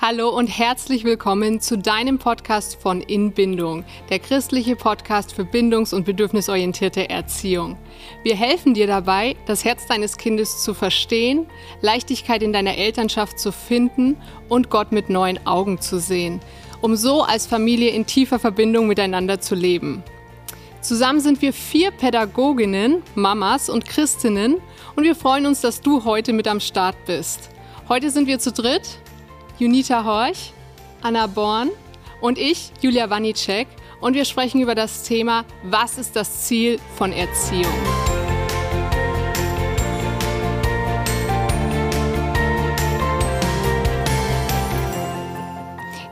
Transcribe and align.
Hallo 0.00 0.28
und 0.28 0.46
herzlich 0.46 1.02
willkommen 1.02 1.60
zu 1.60 1.76
deinem 1.76 2.20
Podcast 2.20 2.80
von 2.80 3.00
Inbindung, 3.00 3.84
der 4.10 4.20
christliche 4.20 4.76
Podcast 4.76 5.32
für 5.32 5.42
bindungs- 5.42 5.92
und 5.92 6.04
bedürfnisorientierte 6.04 7.10
Erziehung. 7.10 7.76
Wir 8.22 8.36
helfen 8.36 8.74
dir 8.74 8.86
dabei, 8.86 9.34
das 9.46 9.64
Herz 9.64 9.88
deines 9.88 10.16
Kindes 10.16 10.62
zu 10.62 10.72
verstehen, 10.72 11.48
Leichtigkeit 11.80 12.44
in 12.44 12.52
deiner 12.52 12.78
Elternschaft 12.78 13.40
zu 13.40 13.50
finden 13.50 14.16
und 14.48 14.70
Gott 14.70 14.92
mit 14.92 15.10
neuen 15.10 15.44
Augen 15.48 15.80
zu 15.80 15.98
sehen, 15.98 16.38
um 16.80 16.94
so 16.94 17.24
als 17.24 17.48
Familie 17.48 17.90
in 17.90 18.06
tiefer 18.06 18.38
Verbindung 18.38 18.86
miteinander 18.86 19.40
zu 19.40 19.56
leben. 19.56 20.04
Zusammen 20.80 21.18
sind 21.18 21.42
wir 21.42 21.52
vier 21.52 21.90
Pädagoginnen, 21.90 23.02
Mamas 23.16 23.68
und 23.68 23.84
Christinnen 23.84 24.58
und 24.94 25.02
wir 25.02 25.16
freuen 25.16 25.46
uns, 25.46 25.60
dass 25.60 25.80
du 25.80 26.04
heute 26.04 26.32
mit 26.32 26.46
am 26.46 26.60
Start 26.60 26.94
bist. 27.04 27.50
Heute 27.88 28.12
sind 28.12 28.28
wir 28.28 28.38
zu 28.38 28.52
dritt. 28.52 29.00
Junita 29.58 30.04
Horch, 30.04 30.52
Anna 31.02 31.26
Born 31.26 31.70
und 32.20 32.38
ich, 32.38 32.70
Julia 32.80 33.10
Wanicek. 33.10 33.66
Und 34.00 34.14
wir 34.14 34.24
sprechen 34.24 34.60
über 34.60 34.76
das 34.76 35.02
Thema, 35.02 35.44
was 35.64 35.98
ist 35.98 36.14
das 36.14 36.46
Ziel 36.46 36.78
von 36.96 37.12
Erziehung? 37.12 37.66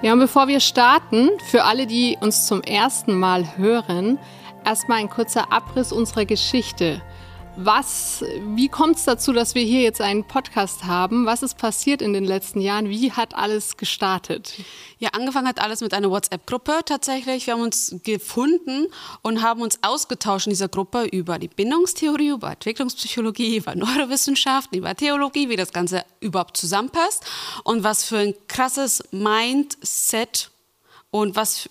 Ja, 0.02 0.12
und 0.12 0.18
bevor 0.18 0.48
wir 0.48 0.58
starten, 0.58 1.30
für 1.48 1.62
alle, 1.62 1.86
die 1.86 2.18
uns 2.20 2.48
zum 2.48 2.62
ersten 2.62 3.16
Mal 3.16 3.56
hören, 3.56 4.18
erstmal 4.64 4.98
ein 4.98 5.08
kurzer 5.08 5.52
Abriss 5.52 5.92
unserer 5.92 6.24
Geschichte. 6.24 7.00
Was, 7.58 8.22
wie 8.54 8.68
kommt 8.68 8.96
es 8.96 9.04
dazu, 9.04 9.32
dass 9.32 9.54
wir 9.54 9.62
hier 9.62 9.80
jetzt 9.80 10.02
einen 10.02 10.24
Podcast 10.24 10.84
haben? 10.84 11.24
Was 11.24 11.42
ist 11.42 11.56
passiert 11.56 12.02
in 12.02 12.12
den 12.12 12.24
letzten 12.24 12.60
Jahren? 12.60 12.90
Wie 12.90 13.12
hat 13.12 13.34
alles 13.34 13.78
gestartet? 13.78 14.52
Ja, 14.98 15.08
angefangen 15.14 15.48
hat 15.48 15.58
alles 15.58 15.80
mit 15.80 15.94
einer 15.94 16.10
WhatsApp-Gruppe 16.10 16.80
tatsächlich. 16.84 17.46
Wir 17.46 17.54
haben 17.54 17.62
uns 17.62 17.96
gefunden 18.04 18.88
und 19.22 19.40
haben 19.42 19.62
uns 19.62 19.78
ausgetauscht 19.82 20.46
in 20.46 20.50
dieser 20.50 20.68
Gruppe 20.68 21.04
über 21.04 21.38
die 21.38 21.48
Bindungstheorie, 21.48 22.28
über 22.28 22.52
Entwicklungspsychologie, 22.52 23.56
über 23.56 23.74
Neurowissenschaften, 23.74 24.76
über 24.76 24.94
Theologie, 24.94 25.48
wie 25.48 25.56
das 25.56 25.72
Ganze 25.72 26.04
überhaupt 26.20 26.58
zusammenpasst 26.58 27.24
und 27.64 27.82
was 27.82 28.04
für 28.04 28.18
ein 28.18 28.34
krasses 28.48 29.02
Mindset 29.12 30.50
und 31.10 31.36
was 31.36 31.70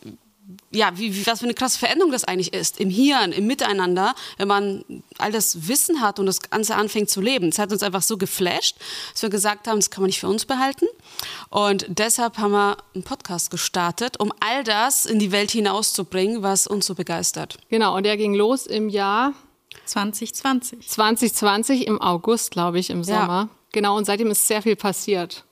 ja, 0.76 0.92
wie, 0.98 1.16
wie, 1.16 1.26
was 1.26 1.40
für 1.40 1.46
eine 1.46 1.54
krasse 1.54 1.80
Veränderung 1.80 2.12
das 2.12 2.24
eigentlich 2.24 2.54
ist 2.54 2.80
im 2.80 2.90
Hirn, 2.90 3.32
im 3.32 3.48
Miteinander, 3.48 4.14
wenn 4.38 4.48
man 4.48 4.86
all 5.18 5.32
das 5.32 5.68
Wissen 5.68 6.02
hat 6.02 6.20
und 6.20 6.26
das 6.26 6.42
Ganze 6.42 6.76
anfängt 6.76 7.10
zu 7.10 7.22
leben. 7.22 7.50
Es 7.50 7.60
hat 7.60 7.72
uns 7.72 7.84
einfach 7.84 8.02
so 8.02 8.18
geflasht, 8.18 8.78
dass 9.14 9.22
wir 9.22 9.30
gesagt 9.30 9.68
haben, 9.68 9.78
das 9.78 9.90
kann 9.90 10.02
man 10.02 10.08
nicht 10.08 10.20
für 10.20 10.28
uns 10.28 10.46
behalten. 10.46 10.86
Und 11.50 11.86
deshalb 11.88 12.38
haben 12.38 12.52
wir 12.52 12.78
einen 12.94 13.04
Podcast 13.04 13.50
gestartet, 13.50 14.20
um 14.20 14.34
all 14.40 14.64
das 14.64 15.06
in 15.06 15.20
die 15.20 15.32
Welt 15.32 15.52
hinauszubringen, 15.52 16.44
was 16.44 16.68
uns 16.68 16.86
so 16.86 16.96
begeistert. 16.96 17.58
Genau, 17.70 17.96
und 17.96 18.04
der 18.04 18.18
ging 18.18 18.36
los 18.36 18.66
im 18.66 18.90
Jahr 18.90 19.34
2020. 19.86 20.88
2020 20.88 21.88
im 21.88 22.02
August, 22.02 22.52
glaube 22.52 22.80
ich, 22.80 22.90
im 22.90 23.04
Sommer. 23.04 23.28
Ja. 23.28 23.50
Genau, 23.72 23.98
und 23.98 24.06
seitdem 24.06 24.32
ist 24.32 24.48
sehr 24.48 24.62
viel 24.62 24.76
passiert. 24.76 25.44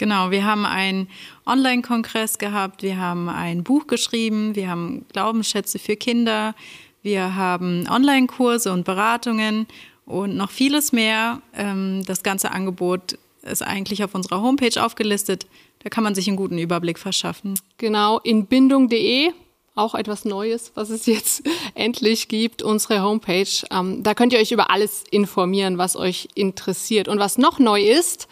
Genau, 0.00 0.30
wir 0.30 0.46
haben 0.46 0.64
einen 0.64 1.08
Online-Kongress 1.44 2.38
gehabt, 2.38 2.82
wir 2.82 2.96
haben 2.96 3.28
ein 3.28 3.62
Buch 3.62 3.86
geschrieben, 3.86 4.56
wir 4.56 4.70
haben 4.70 5.04
Glaubensschätze 5.12 5.78
für 5.78 5.94
Kinder, 5.94 6.54
wir 7.02 7.36
haben 7.36 7.86
Online-Kurse 7.86 8.72
und 8.72 8.86
Beratungen 8.86 9.66
und 10.06 10.38
noch 10.38 10.50
vieles 10.50 10.92
mehr. 10.92 11.42
Ähm, 11.54 12.02
das 12.06 12.22
ganze 12.22 12.50
Angebot 12.50 13.18
ist 13.42 13.62
eigentlich 13.62 14.02
auf 14.02 14.14
unserer 14.14 14.40
Homepage 14.40 14.82
aufgelistet. 14.82 15.46
Da 15.80 15.90
kann 15.90 16.02
man 16.02 16.14
sich 16.14 16.28
einen 16.28 16.38
guten 16.38 16.56
Überblick 16.56 16.98
verschaffen. 16.98 17.60
Genau, 17.76 18.20
in 18.20 18.46
bindung.de 18.46 19.32
auch 19.74 19.94
etwas 19.94 20.24
Neues, 20.24 20.72
was 20.76 20.88
es 20.88 21.04
jetzt 21.04 21.42
endlich 21.74 22.28
gibt, 22.28 22.62
unsere 22.62 23.02
Homepage. 23.02 23.66
Ähm, 23.70 24.02
da 24.02 24.14
könnt 24.14 24.32
ihr 24.32 24.38
euch 24.38 24.50
über 24.50 24.70
alles 24.70 25.04
informieren, 25.10 25.76
was 25.76 25.94
euch 25.94 26.28
interessiert. 26.34 27.06
Und 27.06 27.18
was 27.18 27.36
noch 27.36 27.58
neu 27.58 27.82
ist, 27.82 28.28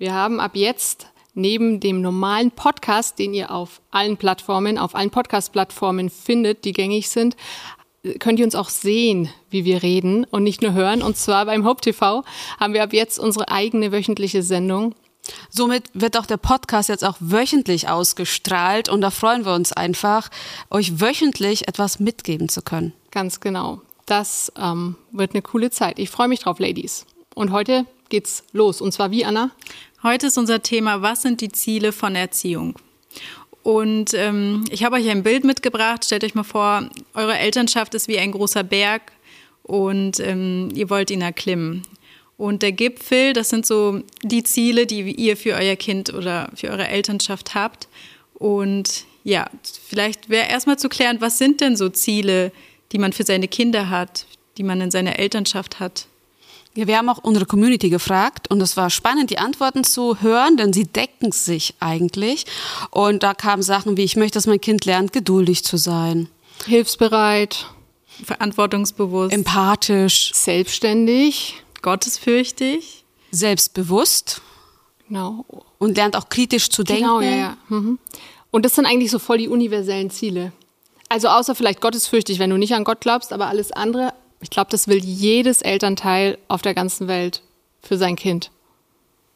wir 0.00 0.14
haben 0.14 0.40
ab 0.40 0.52
jetzt 0.54 1.09
neben 1.34 1.80
dem 1.80 2.00
normalen 2.00 2.50
Podcast, 2.50 3.18
den 3.18 3.34
ihr 3.34 3.50
auf 3.50 3.80
allen 3.90 4.16
Plattformen, 4.16 4.78
auf 4.78 4.94
allen 4.94 5.10
Podcast-Plattformen 5.10 6.10
findet, 6.10 6.64
die 6.64 6.72
gängig 6.72 7.08
sind, 7.08 7.36
könnt 8.18 8.38
ihr 8.38 8.44
uns 8.44 8.54
auch 8.54 8.68
sehen, 8.68 9.28
wie 9.50 9.64
wir 9.64 9.82
reden 9.82 10.24
und 10.24 10.42
nicht 10.42 10.62
nur 10.62 10.72
hören. 10.72 11.02
Und 11.02 11.16
zwar 11.16 11.46
beim 11.46 11.64
Hope 11.64 11.82
TV 11.82 12.24
haben 12.58 12.72
wir 12.72 12.82
ab 12.82 12.92
jetzt 12.92 13.18
unsere 13.18 13.48
eigene 13.50 13.92
wöchentliche 13.92 14.42
Sendung. 14.42 14.94
Somit 15.50 15.84
wird 15.92 16.16
auch 16.16 16.26
der 16.26 16.38
Podcast 16.38 16.88
jetzt 16.88 17.04
auch 17.04 17.16
wöchentlich 17.20 17.88
ausgestrahlt 17.88 18.88
und 18.88 19.00
da 19.02 19.10
freuen 19.10 19.44
wir 19.44 19.54
uns 19.54 19.72
einfach, 19.72 20.30
euch 20.70 21.00
wöchentlich 21.00 21.68
etwas 21.68 22.00
mitgeben 22.00 22.48
zu 22.48 22.62
können. 22.62 22.94
Ganz 23.10 23.40
genau. 23.40 23.82
Das 24.06 24.50
ähm, 24.56 24.96
wird 25.12 25.34
eine 25.34 25.42
coole 25.42 25.70
Zeit. 25.70 25.98
Ich 25.98 26.10
freue 26.10 26.28
mich 26.28 26.40
drauf, 26.40 26.58
Ladies. 26.58 27.06
Und 27.34 27.52
heute 27.52 27.86
geht's 28.08 28.42
los. 28.52 28.80
Und 28.80 28.92
zwar 28.92 29.10
wie, 29.10 29.24
Anna? 29.24 29.50
Heute 30.02 30.28
ist 30.28 30.38
unser 30.38 30.62
Thema, 30.62 31.02
was 31.02 31.20
sind 31.20 31.42
die 31.42 31.52
Ziele 31.52 31.92
von 31.92 32.16
Erziehung? 32.16 32.74
Und 33.62 34.14
ähm, 34.14 34.64
ich 34.70 34.82
habe 34.82 34.96
euch 34.96 35.10
ein 35.10 35.22
Bild 35.22 35.44
mitgebracht. 35.44 36.06
Stellt 36.06 36.24
euch 36.24 36.34
mal 36.34 36.42
vor, 36.42 36.88
eure 37.12 37.36
Elternschaft 37.36 37.94
ist 37.94 38.08
wie 38.08 38.18
ein 38.18 38.32
großer 38.32 38.64
Berg 38.64 39.12
und 39.62 40.18
ähm, 40.20 40.70
ihr 40.74 40.88
wollt 40.88 41.10
ihn 41.10 41.20
erklimmen. 41.20 41.82
Und 42.38 42.62
der 42.62 42.72
Gipfel, 42.72 43.34
das 43.34 43.50
sind 43.50 43.66
so 43.66 44.00
die 44.22 44.42
Ziele, 44.42 44.86
die 44.86 45.02
ihr 45.02 45.36
für 45.36 45.52
euer 45.52 45.76
Kind 45.76 46.14
oder 46.14 46.50
für 46.54 46.70
eure 46.70 46.88
Elternschaft 46.88 47.54
habt. 47.54 47.86
Und 48.32 49.04
ja, 49.22 49.50
vielleicht 49.86 50.30
wäre 50.30 50.48
erstmal 50.48 50.78
zu 50.78 50.88
klären, 50.88 51.20
was 51.20 51.36
sind 51.36 51.60
denn 51.60 51.76
so 51.76 51.90
Ziele, 51.90 52.52
die 52.92 52.98
man 52.98 53.12
für 53.12 53.24
seine 53.24 53.48
Kinder 53.48 53.90
hat, 53.90 54.24
die 54.56 54.62
man 54.62 54.80
in 54.80 54.90
seiner 54.90 55.18
Elternschaft 55.18 55.78
hat? 55.78 56.06
Ja, 56.74 56.86
wir 56.86 56.98
haben 56.98 57.08
auch 57.08 57.18
unsere 57.18 57.46
Community 57.46 57.90
gefragt 57.90 58.48
und 58.48 58.60
es 58.60 58.76
war 58.76 58.90
spannend, 58.90 59.30
die 59.30 59.38
Antworten 59.38 59.82
zu 59.82 60.20
hören, 60.20 60.56
denn 60.56 60.72
sie 60.72 60.84
decken 60.84 61.32
sich 61.32 61.74
eigentlich. 61.80 62.46
Und 62.90 63.24
da 63.24 63.34
kamen 63.34 63.62
Sachen 63.62 63.96
wie, 63.96 64.04
ich 64.04 64.16
möchte, 64.16 64.36
dass 64.36 64.46
mein 64.46 64.60
Kind 64.60 64.84
lernt, 64.84 65.12
geduldig 65.12 65.64
zu 65.64 65.76
sein. 65.76 66.28
Hilfsbereit. 66.66 67.66
Verantwortungsbewusst. 68.24 69.32
Empathisch. 69.32 70.32
Selbstständig. 70.34 71.62
Gottesfürchtig. 71.82 73.04
Selbstbewusst. 73.32 74.40
Genau. 75.08 75.44
Und 75.78 75.96
lernt 75.96 76.14
auch 76.16 76.28
kritisch 76.28 76.68
zu 76.68 76.84
genau, 76.84 77.20
denken. 77.20 77.36
Genau, 77.36 77.40
ja, 77.42 77.48
ja. 77.48 77.56
Mhm. 77.68 77.98
Und 78.52 78.64
das 78.64 78.74
sind 78.74 78.86
eigentlich 78.86 79.10
so 79.10 79.18
voll 79.18 79.38
die 79.38 79.48
universellen 79.48 80.10
Ziele. 80.10 80.52
Also 81.08 81.28
außer 81.28 81.56
vielleicht 81.56 81.80
gottesfürchtig, 81.80 82.38
wenn 82.38 82.50
du 82.50 82.56
nicht 82.56 82.74
an 82.74 82.84
Gott 82.84 83.00
glaubst, 83.00 83.32
aber 83.32 83.46
alles 83.46 83.72
andere 83.72 84.12
ich 84.40 84.50
glaube, 84.50 84.70
das 84.70 84.88
will 84.88 84.98
jedes 84.98 85.62
Elternteil 85.62 86.38
auf 86.48 86.62
der 86.62 86.74
ganzen 86.74 87.08
Welt 87.08 87.42
für 87.82 87.96
sein 87.96 88.16
Kind. 88.16 88.50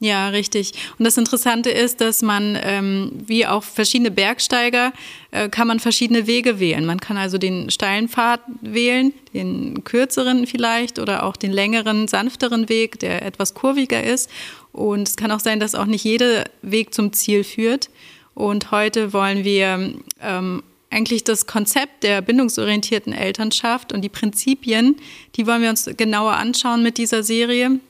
Ja, 0.00 0.28
richtig. 0.28 0.72
Und 0.98 1.06
das 1.06 1.16
Interessante 1.16 1.70
ist, 1.70 2.00
dass 2.00 2.20
man, 2.20 2.58
ähm, 2.62 3.12
wie 3.26 3.46
auch 3.46 3.62
verschiedene 3.62 4.10
Bergsteiger, 4.10 4.92
äh, 5.30 5.48
kann 5.48 5.68
man 5.68 5.80
verschiedene 5.80 6.26
Wege 6.26 6.58
wählen. 6.58 6.84
Man 6.84 7.00
kann 7.00 7.16
also 7.16 7.38
den 7.38 7.70
steilen 7.70 8.08
Pfad 8.08 8.40
wählen, 8.60 9.14
den 9.32 9.82
kürzeren 9.84 10.46
vielleicht 10.46 10.98
oder 10.98 11.22
auch 11.22 11.36
den 11.36 11.52
längeren, 11.52 12.08
sanfteren 12.08 12.68
Weg, 12.68 12.98
der 12.98 13.22
etwas 13.24 13.54
kurviger 13.54 14.02
ist. 14.02 14.28
Und 14.72 15.08
es 15.08 15.16
kann 15.16 15.30
auch 15.30 15.40
sein, 15.40 15.60
dass 15.60 15.74
auch 15.74 15.86
nicht 15.86 16.04
jeder 16.04 16.44
Weg 16.60 16.92
zum 16.92 17.12
Ziel 17.12 17.44
führt. 17.44 17.88
Und 18.34 18.72
heute 18.72 19.12
wollen 19.12 19.44
wir 19.44 19.94
ähm, 20.20 20.62
eigentlich 20.94 21.24
das 21.24 21.46
Konzept 21.46 22.02
der 22.02 22.22
bindungsorientierten 22.22 23.12
Elternschaft 23.12 23.92
und 23.92 24.02
die 24.02 24.08
Prinzipien, 24.08 24.96
die 25.36 25.46
wollen 25.46 25.62
wir 25.62 25.70
uns 25.70 25.90
genauer 25.96 26.34
anschauen 26.34 26.82
mit 26.82 26.98
dieser 26.98 27.22
Serie. 27.22 27.80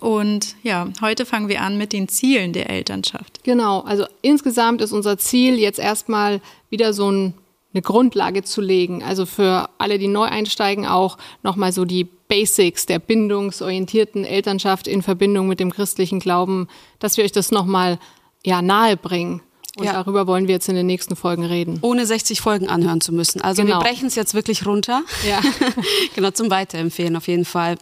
Und 0.00 0.56
ja, 0.62 0.88
heute 1.00 1.26
fangen 1.26 1.48
wir 1.48 1.60
an 1.60 1.78
mit 1.78 1.92
den 1.92 2.08
Zielen 2.08 2.52
der 2.52 2.70
Elternschaft. 2.70 3.44
Genau, 3.44 3.80
also 3.80 4.06
insgesamt 4.22 4.80
ist 4.80 4.92
unser 4.92 5.18
Ziel 5.18 5.58
jetzt 5.58 5.78
erstmal 5.78 6.40
wieder 6.70 6.92
so 6.92 7.10
ein, 7.10 7.34
eine 7.72 7.82
Grundlage 7.82 8.42
zu 8.42 8.60
legen. 8.60 9.02
Also 9.02 9.26
für 9.26 9.68
alle, 9.78 9.98
die 9.98 10.08
neu 10.08 10.24
einsteigen, 10.24 10.86
auch 10.86 11.18
nochmal 11.42 11.72
so 11.72 11.84
die 11.84 12.04
Basics 12.04 12.86
der 12.86 12.98
bindungsorientierten 12.98 14.24
Elternschaft 14.24 14.88
in 14.88 15.02
Verbindung 15.02 15.48
mit 15.48 15.60
dem 15.60 15.70
christlichen 15.70 16.18
Glauben, 16.18 16.68
dass 16.98 17.16
wir 17.16 17.24
euch 17.24 17.32
das 17.32 17.50
nochmal 17.50 17.98
ja, 18.44 18.62
nahe 18.62 18.96
bringen. 18.96 19.42
Und 19.76 19.86
ja. 19.86 19.92
darüber 19.94 20.26
wollen 20.26 20.48
wir 20.48 20.54
jetzt 20.54 20.68
in 20.68 20.74
den 20.74 20.86
nächsten 20.86 21.16
Folgen 21.16 21.44
reden. 21.44 21.78
Ohne 21.80 22.04
60 22.04 22.42
Folgen 22.42 22.68
anhören 22.68 23.00
zu 23.00 23.12
müssen. 23.12 23.40
Also 23.40 23.62
genau. 23.62 23.78
wir 23.78 23.84
brechen 23.84 24.06
es 24.06 24.14
jetzt 24.14 24.34
wirklich 24.34 24.66
runter. 24.66 25.02
Ja. 25.26 25.40
genau, 26.14 26.30
zum 26.30 26.50
Weiterempfehlen 26.50 27.16
auf 27.16 27.26
jeden 27.26 27.46
Fall. 27.46 27.76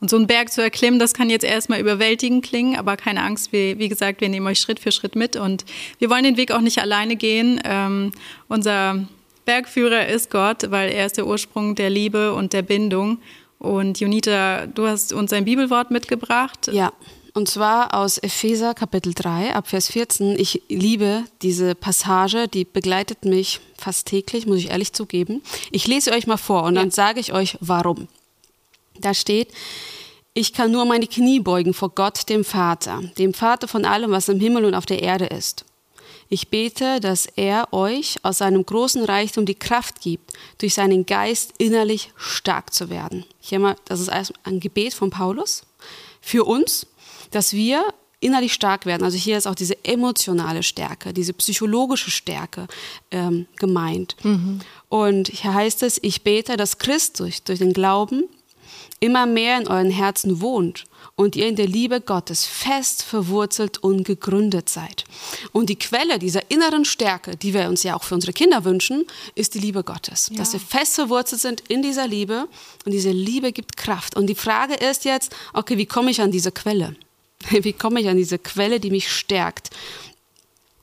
Und 0.00 0.08
so 0.08 0.16
einen 0.16 0.26
Berg 0.26 0.50
zu 0.50 0.62
erklimmen, 0.62 0.98
das 0.98 1.12
kann 1.12 1.28
jetzt 1.28 1.44
erstmal 1.44 1.78
überwältigend 1.78 2.42
klingen, 2.42 2.76
aber 2.76 2.96
keine 2.96 3.22
Angst, 3.22 3.52
wir, 3.52 3.78
wie 3.78 3.90
gesagt, 3.90 4.22
wir 4.22 4.30
nehmen 4.30 4.46
euch 4.46 4.58
Schritt 4.58 4.80
für 4.80 4.92
Schritt 4.92 5.14
mit 5.14 5.36
und 5.36 5.66
wir 5.98 6.08
wollen 6.08 6.24
den 6.24 6.38
Weg 6.38 6.52
auch 6.52 6.62
nicht 6.62 6.78
alleine 6.78 7.16
gehen. 7.16 7.60
Ähm, 7.64 8.12
unser 8.48 9.06
Bergführer 9.44 10.06
ist 10.06 10.30
Gott, 10.30 10.70
weil 10.70 10.90
er 10.90 11.04
ist 11.04 11.18
der 11.18 11.26
Ursprung 11.26 11.74
der 11.74 11.90
Liebe 11.90 12.32
und 12.32 12.54
der 12.54 12.62
Bindung. 12.62 13.18
Und 13.58 14.00
Junita, 14.00 14.66
du 14.66 14.86
hast 14.86 15.12
uns 15.12 15.34
ein 15.34 15.44
Bibelwort 15.44 15.90
mitgebracht. 15.90 16.70
Ja, 16.72 16.94
Und 17.32 17.48
zwar 17.48 17.94
aus 17.94 18.18
Epheser 18.18 18.74
Kapitel 18.74 19.14
3 19.14 19.54
ab 19.54 19.68
Vers 19.68 19.88
14. 19.90 20.38
Ich 20.38 20.62
liebe 20.68 21.24
diese 21.42 21.74
Passage, 21.74 22.48
die 22.48 22.64
begleitet 22.64 23.24
mich 23.24 23.60
fast 23.76 24.08
täglich, 24.08 24.46
muss 24.46 24.58
ich 24.58 24.70
ehrlich 24.70 24.92
zugeben. 24.92 25.42
Ich 25.70 25.86
lese 25.86 26.12
euch 26.12 26.26
mal 26.26 26.36
vor 26.36 26.64
und 26.64 26.74
dann 26.74 26.90
sage 26.90 27.20
ich 27.20 27.32
euch, 27.32 27.56
warum. 27.60 28.08
Da 28.98 29.14
steht, 29.14 29.48
ich 30.34 30.52
kann 30.52 30.72
nur 30.72 30.84
meine 30.84 31.06
Knie 31.06 31.40
beugen 31.40 31.72
vor 31.72 31.90
Gott, 31.90 32.28
dem 32.28 32.44
Vater, 32.44 33.00
dem 33.18 33.32
Vater 33.32 33.68
von 33.68 33.84
allem, 33.84 34.10
was 34.10 34.28
im 34.28 34.40
Himmel 34.40 34.64
und 34.64 34.74
auf 34.74 34.86
der 34.86 35.02
Erde 35.02 35.26
ist. 35.26 35.64
Ich 36.28 36.48
bete, 36.48 37.00
dass 37.00 37.26
er 37.26 37.72
euch 37.72 38.16
aus 38.22 38.38
seinem 38.38 38.64
großen 38.64 39.04
Reichtum 39.04 39.46
die 39.46 39.56
Kraft 39.56 40.00
gibt, 40.00 40.32
durch 40.58 40.74
seinen 40.74 41.06
Geist 41.06 41.54
innerlich 41.58 42.12
stark 42.16 42.72
zu 42.72 42.88
werden. 42.88 43.24
Hier 43.40 43.58
mal, 43.58 43.76
das 43.86 44.00
ist 44.00 44.10
ein 44.10 44.60
Gebet 44.60 44.94
von 44.94 45.10
Paulus 45.10 45.62
für 46.20 46.44
uns, 46.44 46.86
dass 47.30 47.52
wir 47.52 47.84
innerlich 48.20 48.52
stark 48.52 48.86
werden. 48.86 49.02
Also 49.02 49.16
hier 49.16 49.38
ist 49.38 49.46
auch 49.46 49.54
diese 49.54 49.82
emotionale 49.84 50.62
Stärke, 50.62 51.12
diese 51.12 51.32
psychologische 51.32 52.10
Stärke 52.10 52.66
ähm, 53.10 53.46
gemeint. 53.56 54.14
Mhm. 54.22 54.60
Und 54.88 55.28
hier 55.28 55.54
heißt 55.54 55.82
es, 55.82 55.98
ich 56.02 56.22
bete, 56.22 56.56
dass 56.56 56.78
Christus 56.78 57.42
durch 57.42 57.58
den 57.58 57.72
Glauben 57.72 58.24
immer 59.00 59.24
mehr 59.24 59.58
in 59.58 59.66
euren 59.66 59.90
Herzen 59.90 60.42
wohnt 60.42 60.84
und 61.16 61.36
ihr 61.36 61.48
in 61.48 61.56
der 61.56 61.66
Liebe 61.66 62.00
Gottes 62.00 62.46
fest 62.46 63.02
verwurzelt 63.02 63.78
und 63.78 64.04
gegründet 64.04 64.68
seid. 64.68 65.04
Und 65.52 65.70
die 65.70 65.78
Quelle 65.78 66.18
dieser 66.18 66.50
inneren 66.50 66.84
Stärke, 66.84 67.36
die 67.36 67.54
wir 67.54 67.68
uns 67.68 67.82
ja 67.82 67.96
auch 67.96 68.04
für 68.04 68.14
unsere 68.14 68.32
Kinder 68.32 68.64
wünschen, 68.64 69.06
ist 69.34 69.54
die 69.54 69.58
Liebe 69.58 69.82
Gottes. 69.82 70.28
Ja. 70.30 70.38
Dass 70.38 70.52
wir 70.52 70.60
fest 70.60 70.94
verwurzelt 70.94 71.40
sind 71.40 71.62
in 71.68 71.82
dieser 71.82 72.06
Liebe 72.06 72.46
und 72.84 72.92
diese 72.92 73.10
Liebe 73.10 73.52
gibt 73.52 73.76
Kraft. 73.76 74.16
Und 74.16 74.26
die 74.26 74.34
Frage 74.34 74.74
ist 74.74 75.04
jetzt, 75.04 75.34
okay, 75.52 75.78
wie 75.78 75.86
komme 75.86 76.10
ich 76.10 76.20
an 76.20 76.30
diese 76.30 76.52
Quelle? 76.52 76.96
Wie 77.50 77.72
komme 77.72 78.00
ich 78.00 78.08
an 78.08 78.16
diese 78.16 78.38
Quelle, 78.38 78.80
die 78.80 78.90
mich 78.90 79.10
stärkt? 79.10 79.70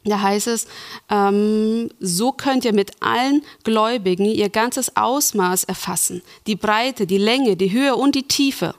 Da 0.03 0.21
heißt 0.21 0.47
es, 0.47 0.67
ähm, 1.09 1.89
so 1.99 2.31
könnt 2.31 2.63
ihr 2.65 2.73
mit 2.73 2.91
allen 3.01 3.43
Gläubigen 3.63 4.25
ihr 4.25 4.49
ganzes 4.49 4.95
Ausmaß 4.95 5.65
erfassen, 5.65 6.21
die 6.47 6.55
Breite, 6.55 7.05
die 7.05 7.17
Länge, 7.17 7.57
die 7.57 7.71
Höhe 7.71 7.95
und 7.95 8.15
die 8.15 8.23
Tiefe. 8.23 8.73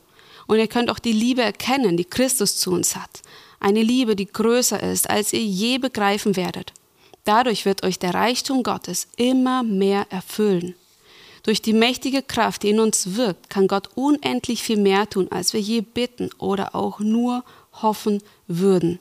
Und 0.46 0.58
ihr 0.58 0.68
könnt 0.68 0.90
auch 0.90 0.98
die 0.98 1.12
Liebe 1.12 1.42
erkennen, 1.42 1.98
die 1.98 2.06
Christus 2.06 2.56
zu 2.56 2.72
uns 2.72 2.96
hat. 2.96 3.20
Eine 3.60 3.82
Liebe, 3.82 4.16
die 4.16 4.26
größer 4.26 4.82
ist, 4.82 5.10
als 5.10 5.32
ihr 5.32 5.44
je 5.44 5.78
begreifen 5.78 6.36
werdet. 6.36 6.72
Dadurch 7.24 7.66
wird 7.66 7.82
euch 7.82 7.98
der 7.98 8.14
Reichtum 8.14 8.62
Gottes 8.62 9.08
immer 9.16 9.62
mehr 9.62 10.06
erfüllen. 10.08 10.74
Durch 11.42 11.60
die 11.60 11.74
mächtige 11.74 12.22
Kraft, 12.22 12.62
die 12.62 12.70
in 12.70 12.80
uns 12.80 13.16
wirkt, 13.16 13.50
kann 13.50 13.68
Gott 13.68 13.90
unendlich 13.94 14.62
viel 14.62 14.78
mehr 14.78 15.08
tun, 15.08 15.28
als 15.30 15.52
wir 15.52 15.60
je 15.60 15.82
bitten 15.82 16.30
oder 16.38 16.74
auch 16.74 17.00
nur 17.00 17.44
hoffen 17.82 18.22
würden. 18.46 19.00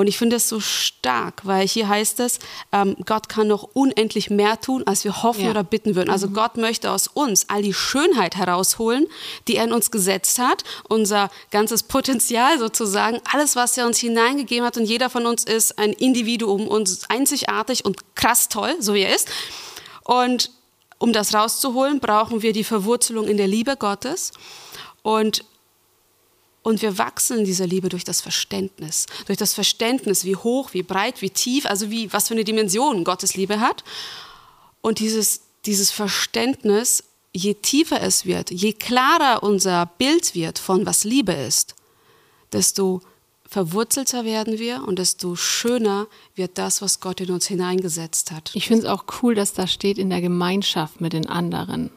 Und 0.00 0.06
ich 0.06 0.16
finde 0.16 0.36
es 0.36 0.48
so 0.48 0.60
stark, 0.60 1.42
weil 1.44 1.68
hier 1.68 1.86
heißt 1.86 2.20
es, 2.20 2.38
ähm, 2.72 2.96
Gott 3.04 3.28
kann 3.28 3.48
noch 3.48 3.64
unendlich 3.74 4.30
mehr 4.30 4.58
tun, 4.58 4.82
als 4.86 5.04
wir 5.04 5.22
hoffen 5.22 5.44
ja. 5.44 5.50
oder 5.50 5.62
bitten 5.62 5.94
würden. 5.94 6.08
Also 6.08 6.28
mhm. 6.28 6.32
Gott 6.32 6.56
möchte 6.56 6.90
aus 6.90 7.06
uns 7.06 7.50
all 7.50 7.60
die 7.60 7.74
Schönheit 7.74 8.36
herausholen, 8.36 9.06
die 9.46 9.56
er 9.56 9.64
in 9.64 9.72
uns 9.72 9.90
gesetzt 9.90 10.38
hat, 10.38 10.64
unser 10.88 11.30
ganzes 11.50 11.82
Potenzial 11.82 12.58
sozusagen, 12.58 13.20
alles, 13.30 13.56
was 13.56 13.76
er 13.76 13.86
uns 13.86 13.98
hineingegeben 13.98 14.64
hat. 14.64 14.78
Und 14.78 14.86
jeder 14.86 15.10
von 15.10 15.26
uns 15.26 15.44
ist 15.44 15.78
ein 15.78 15.92
Individuum 15.92 16.66
und 16.66 17.00
einzigartig 17.10 17.84
und 17.84 17.98
krass 18.14 18.48
toll, 18.48 18.76
so 18.80 18.94
wie 18.94 19.02
er 19.02 19.14
ist. 19.14 19.28
Und 20.04 20.50
um 20.98 21.12
das 21.12 21.34
rauszuholen, 21.34 22.00
brauchen 22.00 22.40
wir 22.40 22.54
die 22.54 22.64
Verwurzelung 22.64 23.28
in 23.28 23.36
der 23.36 23.48
Liebe 23.48 23.76
Gottes. 23.76 24.32
Und 25.02 25.44
und 26.62 26.82
wir 26.82 26.98
wachsen 26.98 27.38
in 27.38 27.44
dieser 27.44 27.66
Liebe 27.66 27.88
durch 27.88 28.04
das 28.04 28.20
Verständnis. 28.20 29.06
Durch 29.26 29.38
das 29.38 29.54
Verständnis, 29.54 30.24
wie 30.24 30.36
hoch, 30.36 30.74
wie 30.74 30.82
breit, 30.82 31.22
wie 31.22 31.30
tief, 31.30 31.64
also 31.64 31.90
wie, 31.90 32.12
was 32.12 32.28
für 32.28 32.34
eine 32.34 32.44
Dimension 32.44 33.04
Gottes 33.04 33.34
Liebe 33.34 33.60
hat. 33.60 33.82
Und 34.82 34.98
dieses, 34.98 35.40
dieses 35.64 35.90
Verständnis, 35.90 37.04
je 37.32 37.54
tiefer 37.54 38.02
es 38.02 38.26
wird, 38.26 38.50
je 38.50 38.74
klarer 38.74 39.42
unser 39.42 39.86
Bild 39.86 40.34
wird 40.34 40.58
von 40.58 40.84
was 40.84 41.04
Liebe 41.04 41.32
ist, 41.32 41.76
desto 42.52 43.00
verwurzelter 43.48 44.24
werden 44.24 44.58
wir 44.58 44.84
und 44.86 44.98
desto 44.98 45.36
schöner 45.36 46.08
wird 46.34 46.58
das, 46.58 46.82
was 46.82 47.00
Gott 47.00 47.20
in 47.20 47.30
uns 47.30 47.46
hineingesetzt 47.46 48.32
hat. 48.32 48.50
Ich 48.54 48.68
finde 48.68 48.82
es 48.82 48.88
auch 48.88 49.04
cool, 49.22 49.34
dass 49.34 49.54
da 49.54 49.66
steht 49.66 49.98
in 49.98 50.10
der 50.10 50.20
Gemeinschaft 50.20 51.00
mit 51.00 51.14
den 51.14 51.26
anderen. 51.26 51.90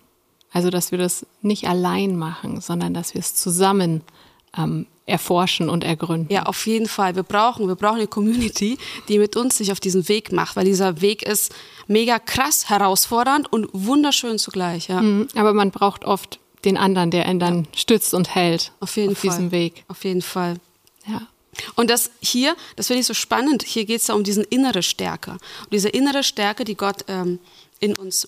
Also, 0.51 0.69
dass 0.69 0.91
wir 0.91 0.99
das 0.99 1.25
nicht 1.41 1.67
allein 1.67 2.15
machen, 2.15 2.61
sondern 2.61 2.93
dass 2.93 3.13
wir 3.13 3.19
es 3.19 3.35
zusammen 3.35 3.95
machen 3.95 4.12
ähm, 4.57 4.87
erforschen 5.05 5.69
und 5.69 5.83
ergründen. 5.83 6.31
Ja, 6.31 6.43
auf 6.43 6.65
jeden 6.65 6.87
Fall. 6.87 7.15
Wir 7.15 7.23
brauchen, 7.23 7.67
wir 7.67 7.75
brauchen 7.75 7.97
eine 7.97 8.07
Community, 8.07 8.77
die 9.09 9.19
mit 9.19 9.35
uns 9.35 9.57
sich 9.57 9.71
auf 9.71 9.79
diesen 9.79 10.07
Weg 10.07 10.31
macht, 10.31 10.55
weil 10.55 10.65
dieser 10.65 11.01
Weg 11.01 11.23
ist 11.23 11.53
mega 11.87 12.19
krass, 12.19 12.69
herausfordernd 12.69 13.51
und 13.51 13.67
wunderschön 13.73 14.37
zugleich. 14.39 14.87
Ja. 14.87 15.01
Mhm, 15.01 15.27
aber 15.35 15.53
man 15.53 15.71
braucht 15.71 16.05
oft 16.05 16.39
den 16.63 16.77
anderen, 16.77 17.11
der 17.11 17.27
ihn 17.27 17.39
dann 17.39 17.63
ja. 17.63 17.69
stützt 17.75 18.13
und 18.13 18.33
hält 18.33 18.71
auf, 18.79 18.95
jeden 18.95 19.11
auf 19.11 19.17
Fall. 19.17 19.29
diesem 19.29 19.51
Weg. 19.51 19.83
Auf 19.89 20.05
jeden 20.05 20.21
Fall. 20.21 20.55
Ja. 21.05 21.27
Und 21.75 21.89
das 21.89 22.11
hier, 22.21 22.55
das 22.77 22.87
finde 22.87 23.01
ich 23.01 23.05
so 23.05 23.13
spannend, 23.13 23.63
hier 23.63 23.85
geht 23.85 24.01
es 24.01 24.07
ja 24.07 24.15
um 24.15 24.23
diese 24.23 24.43
innere 24.43 24.81
Stärke. 24.81 25.31
Und 25.31 25.73
diese 25.73 25.89
innere 25.89 26.23
Stärke, 26.23 26.63
die 26.63 26.75
Gott 26.75 27.05
ähm, 27.07 27.39
in 27.79 27.95
uns 27.95 28.27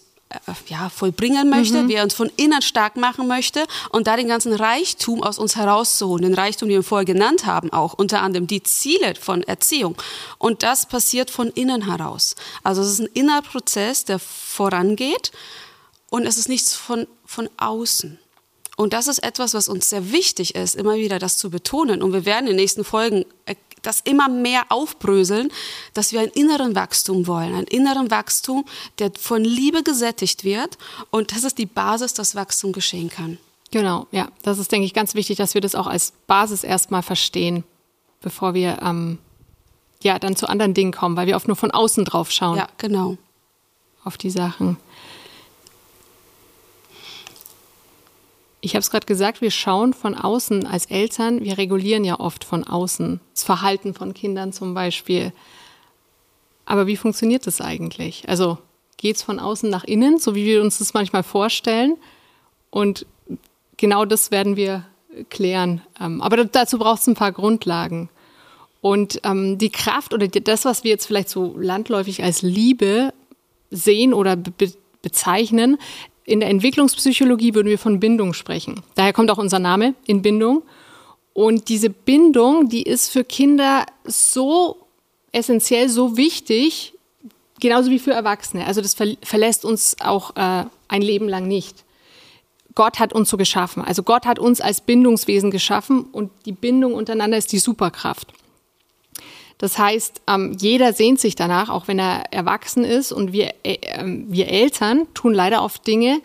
ja, 0.67 0.89
vollbringen 0.89 1.49
möchte, 1.49 1.83
mhm. 1.83 1.89
wie 1.89 1.93
er 1.93 2.03
uns 2.03 2.13
von 2.13 2.31
innen 2.35 2.61
stark 2.61 2.95
machen 2.95 3.27
möchte 3.27 3.65
und 3.89 4.07
da 4.07 4.15
den 4.15 4.27
ganzen 4.27 4.53
Reichtum 4.53 5.23
aus 5.23 5.37
uns 5.37 5.55
herauszuholen, 5.55 6.23
den 6.23 6.33
Reichtum, 6.33 6.69
den 6.69 6.77
wir 6.77 6.83
vorher 6.83 7.05
genannt 7.05 7.45
haben, 7.45 7.71
auch 7.71 7.93
unter 7.93 8.21
anderem 8.21 8.47
die 8.47 8.63
Ziele 8.63 9.15
von 9.15 9.43
Erziehung. 9.43 9.95
Und 10.37 10.63
das 10.63 10.85
passiert 10.85 11.31
von 11.31 11.49
innen 11.49 11.85
heraus. 11.85 12.35
Also 12.63 12.81
es 12.81 12.89
ist 12.89 12.99
ein 12.99 13.09
innerer 13.13 13.41
Prozess, 13.41 14.05
der 14.05 14.19
vorangeht 14.19 15.31
und 16.09 16.25
es 16.25 16.37
ist 16.37 16.49
nichts 16.49 16.73
von, 16.75 17.07
von 17.25 17.49
außen. 17.57 18.19
Und 18.77 18.93
das 18.93 19.07
ist 19.07 19.19
etwas, 19.19 19.53
was 19.53 19.69
uns 19.69 19.89
sehr 19.89 20.11
wichtig 20.11 20.55
ist, 20.55 20.75
immer 20.75 20.95
wieder 20.95 21.17
das 21.17 21.37
zu 21.37 21.49
betonen. 21.49 22.03
Und 22.03 22.11
wir 22.11 22.25
werden 22.25 22.47
in 22.47 22.53
den 22.53 22.57
nächsten 22.57 22.83
Folgen 22.83 23.25
das 23.85 24.01
immer 24.01 24.29
mehr 24.29 24.63
aufbröseln, 24.69 25.49
dass 25.93 26.11
wir 26.11 26.21
ein 26.21 26.29
inneren 26.29 26.75
Wachstum 26.75 27.27
wollen, 27.27 27.53
ein 27.53 27.65
inneren 27.65 28.11
Wachstum, 28.11 28.65
der 28.99 29.11
von 29.19 29.43
Liebe 29.43 29.83
gesättigt 29.83 30.43
wird 30.43 30.77
und 31.11 31.31
das 31.35 31.43
ist 31.43 31.57
die 31.57 31.65
Basis, 31.65 32.13
dass 32.13 32.35
Wachstum 32.35 32.71
geschehen 32.71 33.09
kann. 33.09 33.37
Genau, 33.71 34.07
ja, 34.11 34.29
das 34.43 34.59
ist, 34.59 34.71
denke 34.71 34.85
ich, 34.85 34.93
ganz 34.93 35.15
wichtig, 35.15 35.37
dass 35.37 35.53
wir 35.53 35.61
das 35.61 35.75
auch 35.75 35.87
als 35.87 36.13
Basis 36.27 36.63
erstmal 36.63 37.03
verstehen, 37.03 37.63
bevor 38.21 38.53
wir 38.53 38.79
ähm, 38.81 39.17
ja 40.01 40.19
dann 40.19 40.35
zu 40.35 40.47
anderen 40.47 40.73
Dingen 40.73 40.91
kommen, 40.91 41.17
weil 41.17 41.27
wir 41.27 41.35
oft 41.35 41.47
nur 41.47 41.57
von 41.57 41.71
außen 41.71 42.05
drauf 42.05 42.31
schauen. 42.31 42.57
Ja, 42.57 42.67
genau. 42.77 43.17
Auf 44.03 44.17
die 44.17 44.29
Sachen. 44.29 44.77
Ich 48.65 48.73
habe 48.73 48.79
es 48.79 48.89
gerade 48.89 49.05
gesagt, 49.05 49.41
wir 49.41 49.51
schauen 49.51 49.93
von 49.93 50.15
außen 50.15 50.65
als 50.65 50.87
Eltern, 50.87 51.43
wir 51.43 51.59
regulieren 51.59 52.03
ja 52.03 52.19
oft 52.19 52.43
von 52.43 52.63
außen 52.63 53.19
das 53.31 53.43
Verhalten 53.43 53.93
von 53.93 54.15
Kindern 54.15 54.53
zum 54.53 54.73
Beispiel. 54.73 55.33
Aber 56.65 56.87
wie 56.87 56.97
funktioniert 56.97 57.45
das 57.45 57.61
eigentlich? 57.61 58.27
Also 58.27 58.57
geht 58.97 59.17
es 59.17 59.21
von 59.21 59.37
außen 59.37 59.69
nach 59.69 59.83
innen, 59.83 60.17
so 60.17 60.33
wie 60.33 60.45
wir 60.45 60.63
uns 60.63 60.79
das 60.79 60.95
manchmal 60.95 61.21
vorstellen? 61.21 61.97
Und 62.71 63.05
genau 63.77 64.03
das 64.03 64.31
werden 64.31 64.55
wir 64.55 64.87
klären. 65.29 65.83
Ähm, 66.01 66.23
aber 66.23 66.43
dazu 66.45 66.79
braucht 66.79 67.01
es 67.01 67.07
ein 67.07 67.13
paar 67.13 67.33
Grundlagen. 67.33 68.09
Und 68.81 69.19
ähm, 69.23 69.59
die 69.59 69.69
Kraft 69.69 70.11
oder 70.11 70.27
das, 70.27 70.65
was 70.65 70.83
wir 70.83 70.89
jetzt 70.89 71.05
vielleicht 71.05 71.29
so 71.29 71.55
landläufig 71.55 72.23
als 72.23 72.41
Liebe 72.41 73.13
sehen 73.69 74.11
oder 74.11 74.35
be 74.35 74.73
bezeichnen, 75.03 75.77
in 76.25 76.39
der 76.39 76.49
Entwicklungspsychologie 76.49 77.53
würden 77.53 77.69
wir 77.69 77.79
von 77.79 77.99
Bindung 77.99 78.33
sprechen. 78.33 78.81
Daher 78.95 79.13
kommt 79.13 79.29
auch 79.31 79.37
unser 79.37 79.59
Name 79.59 79.93
in 80.05 80.21
Bindung. 80.21 80.63
Und 81.33 81.69
diese 81.69 81.89
Bindung, 81.89 82.69
die 82.69 82.83
ist 82.83 83.09
für 83.09 83.23
Kinder 83.23 83.85
so 84.05 84.77
essentiell, 85.31 85.89
so 85.89 86.17
wichtig, 86.17 86.93
genauso 87.59 87.91
wie 87.91 87.99
für 87.99 88.11
Erwachsene. 88.11 88.65
Also 88.65 88.81
das 88.81 88.95
verlässt 89.21 89.65
uns 89.65 89.97
auch 89.99 90.35
äh, 90.35 90.65
ein 90.87 91.01
Leben 91.01 91.27
lang 91.27 91.47
nicht. 91.47 91.83
Gott 92.73 92.99
hat 92.99 93.13
uns 93.13 93.29
so 93.29 93.37
geschaffen. 93.37 93.83
Also 93.83 94.03
Gott 94.03 94.25
hat 94.25 94.39
uns 94.39 94.61
als 94.61 94.81
Bindungswesen 94.81 95.51
geschaffen 95.51 96.05
und 96.11 96.31
die 96.45 96.51
Bindung 96.51 96.93
untereinander 96.93 97.37
ist 97.37 97.51
die 97.51 97.59
Superkraft. 97.59 98.33
Das 99.57 99.77
heißt, 99.77 100.21
ähm, 100.27 100.55
jeder 100.59 100.93
sehnt 100.93 101.19
sich 101.19 101.35
danach, 101.35 101.69
auch 101.69 101.87
wenn 101.87 101.99
er 101.99 102.33
erwachsen 102.33 102.83
ist. 102.83 103.11
Und 103.11 103.31
wir, 103.31 103.53
äh, 103.63 103.77
ähm, 103.81 104.25
wir 104.29 104.49
Eltern 104.49 105.07
tun 105.13 105.33
leider 105.33 105.63
oft 105.63 105.85
Dinge, 105.87 106.21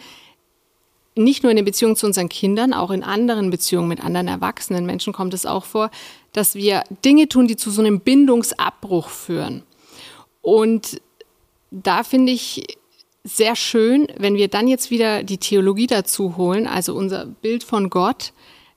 nicht 1.14 1.42
nur 1.42 1.50
in 1.50 1.56
der 1.56 1.64
Beziehung 1.64 1.96
zu 1.96 2.06
unseren 2.06 2.28
Kindern, 2.28 2.72
auch 2.72 2.90
in 2.90 3.02
anderen 3.02 3.50
Beziehungen 3.50 3.88
mit 3.88 4.02
anderen 4.02 4.28
erwachsenen 4.28 4.86
Menschen 4.86 5.12
kommt 5.12 5.34
es 5.34 5.44
auch 5.44 5.64
vor, 5.64 5.90
dass 6.32 6.54
wir 6.54 6.84
Dinge 7.04 7.28
tun, 7.28 7.46
die 7.46 7.56
zu 7.56 7.70
so 7.70 7.82
einem 7.82 8.00
Bindungsabbruch 8.00 9.08
führen. 9.08 9.62
Und 10.40 11.00
da 11.70 12.02
finde 12.04 12.32
ich 12.32 12.78
sehr 13.24 13.54
schön, 13.54 14.08
wenn 14.16 14.36
wir 14.36 14.48
dann 14.48 14.66
jetzt 14.66 14.90
wieder 14.90 15.22
die 15.22 15.38
Theologie 15.38 15.86
dazu 15.86 16.36
holen, 16.36 16.66
also 16.66 16.94
unser 16.94 17.26
Bild 17.26 17.64
von 17.64 17.90
Gott, 17.90 18.32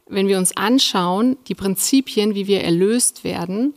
wenn 0.07 0.27
wir 0.27 0.37
uns 0.37 0.55
anschauen, 0.57 1.37
die 1.47 1.55
Prinzipien, 1.55 2.35
wie 2.35 2.47
wir 2.47 2.61
erlöst 2.61 3.23
werden, 3.23 3.73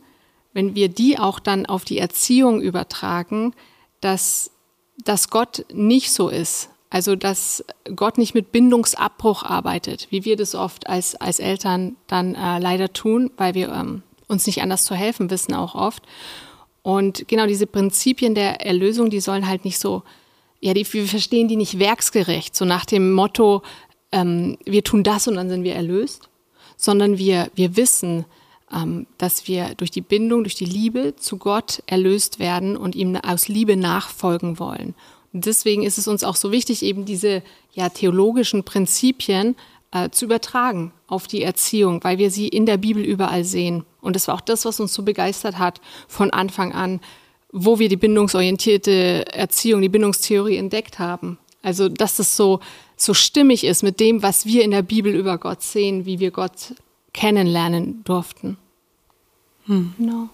wenn 0.53 0.75
wir 0.75 0.89
die 0.89 1.19
auch 1.19 1.39
dann 1.39 1.65
auf 1.65 1.85
die 1.85 1.97
Erziehung 1.97 2.61
übertragen, 2.61 3.53
dass, 4.01 4.51
dass 5.03 5.29
Gott 5.29 5.65
nicht 5.73 6.11
so 6.11 6.29
ist. 6.29 6.69
Also, 6.89 7.15
dass 7.15 7.65
Gott 7.95 8.17
nicht 8.17 8.33
mit 8.33 8.53
Bindungsabbruch 8.53 9.43
arbeitet, 9.43 10.07
wie 10.09 10.23
wir 10.23 10.37
das 10.37 10.55
oft 10.55 10.87
als, 10.87 11.15
als 11.15 11.39
Eltern 11.39 11.97
dann 12.07 12.33
äh, 12.33 12.59
leider 12.59 12.93
tun, 12.93 13.29
weil 13.35 13.55
wir 13.55 13.69
ähm, 13.73 14.03
uns 14.27 14.47
nicht 14.47 14.61
anders 14.61 14.85
zu 14.85 14.95
helfen 14.95 15.29
wissen, 15.29 15.53
auch 15.53 15.75
oft. 15.75 16.03
Und 16.83 17.27
genau 17.27 17.45
diese 17.45 17.67
Prinzipien 17.67 18.35
der 18.35 18.65
Erlösung, 18.65 19.09
die 19.09 19.19
sollen 19.19 19.47
halt 19.47 19.65
nicht 19.65 19.79
so, 19.79 20.03
ja, 20.61 20.73
die, 20.73 20.91
wir 20.93 21.05
verstehen 21.05 21.49
die 21.49 21.57
nicht 21.57 21.77
werksgerecht, 21.79 22.55
so 22.55 22.63
nach 22.63 22.85
dem 22.85 23.11
Motto, 23.11 23.63
ähm, 24.13 24.57
wir 24.63 24.83
tun 24.83 25.03
das 25.03 25.27
und 25.27 25.35
dann 25.35 25.49
sind 25.49 25.63
wir 25.63 25.75
erlöst, 25.75 26.29
sondern 26.77 27.17
wir, 27.17 27.51
wir 27.55 27.75
wissen, 27.75 28.23
dass 29.17 29.47
wir 29.47 29.75
durch 29.75 29.91
die 29.91 30.01
Bindung, 30.01 30.43
durch 30.43 30.55
die 30.55 30.65
Liebe 30.65 31.15
zu 31.15 31.37
Gott 31.37 31.81
erlöst 31.85 32.39
werden 32.39 32.75
und 32.75 32.95
ihm 32.95 33.15
aus 33.15 33.47
Liebe 33.47 33.77
nachfolgen 33.77 34.59
wollen. 34.59 34.93
Und 35.33 35.45
deswegen 35.45 35.83
ist 35.83 35.97
es 35.97 36.07
uns 36.07 36.23
auch 36.23 36.35
so 36.35 36.51
wichtig, 36.51 36.83
eben 36.83 37.05
diese 37.05 37.43
ja, 37.73 37.89
theologischen 37.89 38.63
Prinzipien 38.63 39.55
äh, 39.91 40.09
zu 40.09 40.25
übertragen 40.25 40.91
auf 41.07 41.27
die 41.27 41.43
Erziehung, 41.43 42.03
weil 42.03 42.17
wir 42.17 42.31
sie 42.31 42.47
in 42.47 42.65
der 42.65 42.77
Bibel 42.77 43.03
überall 43.03 43.43
sehen. 43.43 43.85
Und 44.01 44.15
das 44.15 44.27
war 44.27 44.35
auch 44.35 44.41
das, 44.41 44.65
was 44.65 44.79
uns 44.79 44.93
so 44.93 45.03
begeistert 45.03 45.57
hat 45.57 45.79
von 46.07 46.31
Anfang 46.31 46.73
an, 46.73 46.99
wo 47.51 47.79
wir 47.79 47.87
die 47.87 47.95
bindungsorientierte 47.95 49.25
Erziehung, 49.33 49.81
die 49.81 49.89
Bindungstheorie 49.89 50.57
entdeckt 50.57 50.99
haben. 50.99 51.37
Also, 51.61 51.87
dass 51.89 52.17
das 52.17 52.35
so, 52.35 52.59
so 52.95 53.13
stimmig 53.13 53.63
ist 53.63 53.83
mit 53.83 53.99
dem, 53.99 54.23
was 54.23 54.45
wir 54.45 54.63
in 54.63 54.71
der 54.71 54.81
Bibel 54.81 55.13
über 55.13 55.37
Gott 55.37 55.61
sehen, 55.61 56.05
wie 56.05 56.19
wir 56.19 56.31
Gott 56.31 56.73
kennenlernen 57.17 58.03
durften. 58.03 58.57
Hm. 59.65 59.93
Genau. 59.97 60.29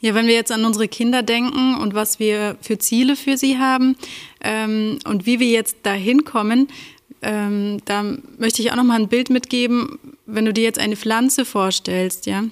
Ja, 0.00 0.14
wenn 0.14 0.26
wir 0.26 0.34
jetzt 0.34 0.50
an 0.50 0.64
unsere 0.64 0.88
Kinder 0.88 1.22
denken 1.22 1.76
und 1.76 1.94
was 1.94 2.18
wir 2.18 2.56
für 2.62 2.78
Ziele 2.78 3.14
für 3.14 3.36
sie 3.36 3.58
haben 3.58 3.96
ähm, 4.40 4.98
und 5.04 5.26
wie 5.26 5.38
wir 5.38 5.48
jetzt 5.48 5.76
dahin 5.82 6.24
kommen, 6.24 6.68
ähm, 7.20 7.82
da 7.84 8.02
möchte 8.38 8.62
ich 8.62 8.72
auch 8.72 8.76
noch 8.76 8.84
mal 8.84 8.98
ein 8.98 9.08
Bild 9.08 9.28
mitgeben, 9.28 9.98
wenn 10.24 10.46
du 10.46 10.52
dir 10.54 10.64
jetzt 10.64 10.78
eine 10.78 10.96
Pflanze 10.96 11.44
vorstellst, 11.44 12.24
ja, 12.24 12.44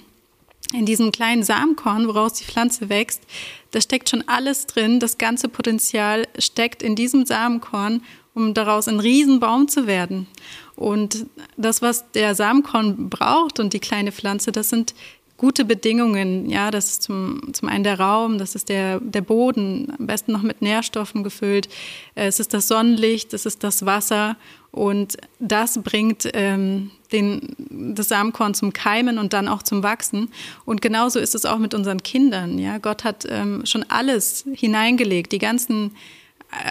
in 0.71 0.85
diesem 0.85 1.11
kleinen 1.11 1.43
Samenkorn, 1.43 2.07
woraus 2.07 2.33
die 2.33 2.45
Pflanze 2.45 2.89
wächst, 2.89 3.23
da 3.71 3.81
steckt 3.81 4.09
schon 4.09 4.23
alles 4.27 4.67
drin. 4.67 4.99
Das 4.99 5.17
ganze 5.17 5.49
Potenzial 5.49 6.27
steckt 6.37 6.83
in 6.83 6.95
diesem 6.95 7.25
Samenkorn, 7.25 8.03
um 8.33 8.53
daraus 8.53 8.87
ein 8.87 8.99
Riesenbaum 8.99 9.67
zu 9.67 9.87
werden. 9.87 10.27
Und 10.75 11.25
das, 11.57 11.81
was 11.81 12.11
der 12.11 12.35
Samenkorn 12.35 13.09
braucht 13.09 13.59
und 13.59 13.73
die 13.73 13.79
kleine 13.79 14.11
Pflanze, 14.11 14.51
das 14.51 14.69
sind 14.69 14.93
gute 15.41 15.65
Bedingungen. 15.65 16.47
Ja, 16.51 16.69
das 16.69 16.91
ist 16.91 17.01
zum, 17.01 17.51
zum 17.53 17.67
einen 17.67 17.83
der 17.83 17.99
Raum, 17.99 18.37
das 18.37 18.53
ist 18.53 18.69
der, 18.69 18.99
der 18.99 19.21
Boden, 19.21 19.91
am 19.97 20.05
besten 20.05 20.31
noch 20.33 20.43
mit 20.43 20.61
Nährstoffen 20.61 21.23
gefüllt. 21.23 21.67
Es 22.13 22.39
ist 22.39 22.53
das 22.53 22.67
Sonnenlicht, 22.67 23.33
es 23.33 23.47
ist 23.47 23.63
das 23.63 23.83
Wasser 23.87 24.37
und 24.69 25.17
das 25.39 25.81
bringt 25.81 26.29
ähm, 26.33 26.91
den, 27.11 27.55
das 27.95 28.09
Samenkorn 28.09 28.53
zum 28.53 28.71
Keimen 28.71 29.17
und 29.17 29.33
dann 29.33 29.47
auch 29.47 29.63
zum 29.63 29.81
Wachsen. 29.81 30.29
Und 30.63 30.79
genauso 30.81 31.17
ist 31.17 31.33
es 31.33 31.45
auch 31.45 31.57
mit 31.57 31.73
unseren 31.73 32.03
Kindern. 32.03 32.59
Ja, 32.59 32.77
Gott 32.77 33.03
hat 33.03 33.25
ähm, 33.27 33.65
schon 33.65 33.83
alles 33.89 34.45
hineingelegt, 34.53 35.31
die 35.31 35.39
ganzen 35.39 35.95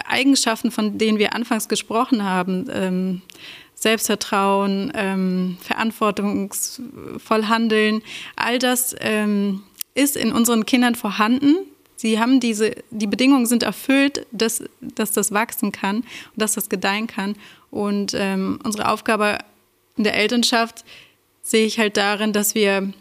Eigenschaften, 0.07 0.71
von 0.71 0.97
denen 0.97 1.19
wir 1.19 1.35
anfangs 1.35 1.67
gesprochen 1.67 2.23
haben. 2.23 2.67
Ähm, 2.71 3.21
Selbstvertrauen, 3.81 4.91
ähm, 4.93 5.57
verantwortungsvoll 5.59 7.47
handeln, 7.47 8.03
all 8.35 8.59
das 8.59 8.95
ähm, 8.99 9.63
ist 9.95 10.15
in 10.15 10.31
unseren 10.31 10.67
Kindern 10.67 10.93
vorhanden. 10.93 11.55
Sie 11.95 12.19
haben 12.19 12.39
diese, 12.39 12.75
die 12.91 13.07
Bedingungen 13.07 13.47
sind 13.47 13.63
erfüllt, 13.63 14.27
dass, 14.31 14.63
dass 14.81 15.13
das 15.13 15.31
wachsen 15.31 15.71
kann 15.71 15.97
und 15.97 16.05
dass 16.35 16.53
das 16.53 16.69
gedeihen 16.69 17.07
kann. 17.07 17.35
Und 17.71 18.13
ähm, 18.15 18.59
unsere 18.63 18.87
Aufgabe 18.87 19.39
in 19.97 20.03
der 20.03 20.15
Elternschaft 20.15 20.85
sehe 21.41 21.65
ich 21.65 21.79
halt 21.79 21.97
darin, 21.97 22.33
dass 22.33 22.53
wir 22.53 22.93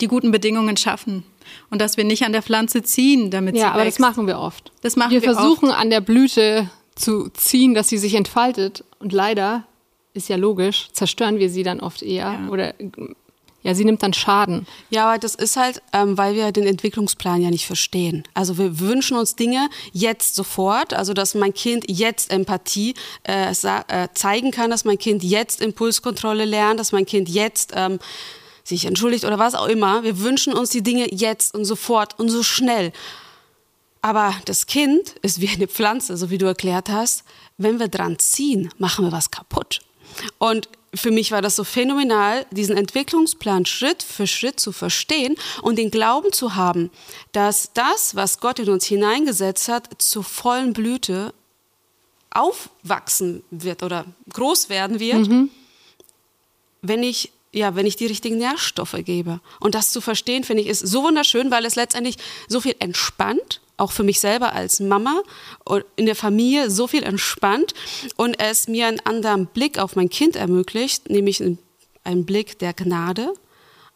die 0.00 0.08
guten 0.08 0.32
Bedingungen 0.32 0.76
schaffen 0.76 1.22
und 1.70 1.80
dass 1.80 1.96
wir 1.96 2.02
nicht 2.02 2.24
an 2.24 2.32
der 2.32 2.42
Pflanze 2.42 2.82
ziehen, 2.82 3.30
damit 3.30 3.54
ja, 3.54 3.60
sie 3.60 3.66
Ja, 3.66 3.72
aber 3.74 3.84
das 3.84 4.00
machen 4.00 4.26
wir 4.26 4.40
oft. 4.40 4.72
Das 4.82 4.96
machen 4.96 5.12
wir, 5.12 5.22
wir 5.22 5.34
versuchen 5.34 5.68
oft. 5.68 5.78
an 5.78 5.90
der 5.90 6.00
Blüte 6.00 6.68
zu 6.96 7.28
ziehen, 7.28 7.74
dass 7.74 7.88
sie 7.88 7.98
sich 7.98 8.14
entfaltet 8.14 8.82
und 8.98 9.12
leider 9.12 9.64
ist 10.14 10.28
ja 10.28 10.36
logisch, 10.36 10.88
zerstören 10.92 11.38
wir 11.38 11.50
sie 11.50 11.62
dann 11.62 11.80
oft 11.80 12.02
eher 12.02 12.32
ja. 12.32 12.48
oder 12.48 12.74
ja, 13.64 13.74
sie 13.74 13.86
nimmt 13.86 14.02
dann 14.02 14.12
Schaden. 14.12 14.66
Ja, 14.90 15.08
aber 15.08 15.18
das 15.18 15.34
ist 15.34 15.56
halt, 15.56 15.80
ähm, 15.94 16.18
weil 16.18 16.34
wir 16.34 16.52
den 16.52 16.66
Entwicklungsplan 16.66 17.40
ja 17.40 17.50
nicht 17.50 17.66
verstehen. 17.66 18.22
Also 18.34 18.58
wir 18.58 18.78
wünschen 18.78 19.16
uns 19.16 19.36
Dinge 19.36 19.70
jetzt 19.92 20.34
sofort, 20.34 20.92
also 20.92 21.14
dass 21.14 21.34
mein 21.34 21.54
Kind 21.54 21.86
jetzt 21.88 22.30
Empathie 22.30 22.94
äh, 23.26 23.52
äh, 23.52 24.08
zeigen 24.12 24.50
kann, 24.50 24.70
dass 24.70 24.84
mein 24.84 24.98
Kind 24.98 25.24
jetzt 25.24 25.62
Impulskontrolle 25.62 26.44
lernt, 26.44 26.78
dass 26.78 26.92
mein 26.92 27.06
Kind 27.06 27.30
jetzt 27.30 27.72
ähm, 27.74 28.00
sich 28.64 28.84
entschuldigt 28.84 29.24
oder 29.24 29.38
was 29.38 29.54
auch 29.54 29.66
immer. 29.66 30.04
Wir 30.04 30.20
wünschen 30.20 30.52
uns 30.52 30.68
die 30.68 30.82
Dinge 30.82 31.06
jetzt 31.10 31.54
und 31.54 31.64
sofort 31.64 32.18
und 32.18 32.28
so 32.28 32.42
schnell. 32.42 32.92
Aber 34.02 34.34
das 34.44 34.66
Kind 34.66 35.14
ist 35.22 35.40
wie 35.40 35.48
eine 35.48 35.68
Pflanze, 35.68 36.18
so 36.18 36.28
wie 36.28 36.36
du 36.36 36.44
erklärt 36.44 36.90
hast. 36.90 37.24
Wenn 37.56 37.78
wir 37.78 37.88
dran 37.88 38.18
ziehen, 38.18 38.68
machen 38.76 39.06
wir 39.06 39.12
was 39.12 39.30
kaputt. 39.30 39.80
Und 40.38 40.68
für 40.94 41.10
mich 41.10 41.32
war 41.32 41.42
das 41.42 41.56
so 41.56 41.64
phänomenal, 41.64 42.46
diesen 42.50 42.76
Entwicklungsplan 42.76 43.66
Schritt 43.66 44.02
für 44.02 44.26
Schritt 44.26 44.60
zu 44.60 44.72
verstehen 44.72 45.36
und 45.62 45.76
den 45.76 45.90
Glauben 45.90 46.32
zu 46.32 46.54
haben, 46.54 46.90
dass 47.32 47.72
das, 47.74 48.14
was 48.14 48.38
Gott 48.38 48.58
in 48.58 48.70
uns 48.70 48.86
hineingesetzt 48.86 49.68
hat, 49.68 49.88
zur 49.98 50.24
vollen 50.24 50.72
Blüte 50.72 51.34
aufwachsen 52.30 53.42
wird 53.50 53.82
oder 53.82 54.04
groß 54.32 54.68
werden 54.68 55.00
wird, 55.00 55.28
mhm. 55.28 55.50
wenn 56.82 57.02
ich 57.02 57.30
ja, 57.52 57.76
wenn 57.76 57.86
ich 57.86 57.94
die 57.94 58.06
richtigen 58.06 58.36
Nährstoffe 58.36 58.96
gebe. 59.04 59.38
Und 59.60 59.76
das 59.76 59.92
zu 59.92 60.00
verstehen, 60.00 60.42
finde 60.42 60.64
ich, 60.64 60.68
ist 60.68 60.80
so 60.80 61.04
wunderschön, 61.04 61.52
weil 61.52 61.64
es 61.64 61.76
letztendlich 61.76 62.16
so 62.48 62.60
viel 62.60 62.74
entspannt 62.80 63.60
auch 63.76 63.92
für 63.92 64.02
mich 64.02 64.20
selber 64.20 64.52
als 64.52 64.80
Mama 64.80 65.22
und 65.64 65.84
in 65.96 66.06
der 66.06 66.16
Familie 66.16 66.70
so 66.70 66.86
viel 66.86 67.02
entspannt 67.02 67.74
und 68.16 68.38
es 68.40 68.68
mir 68.68 68.86
einen 68.86 69.00
anderen 69.00 69.46
Blick 69.46 69.78
auf 69.78 69.96
mein 69.96 70.08
Kind 70.08 70.36
ermöglicht, 70.36 71.10
nämlich 71.10 71.42
einen 72.04 72.24
Blick 72.24 72.58
der 72.58 72.72
Gnade, 72.72 73.34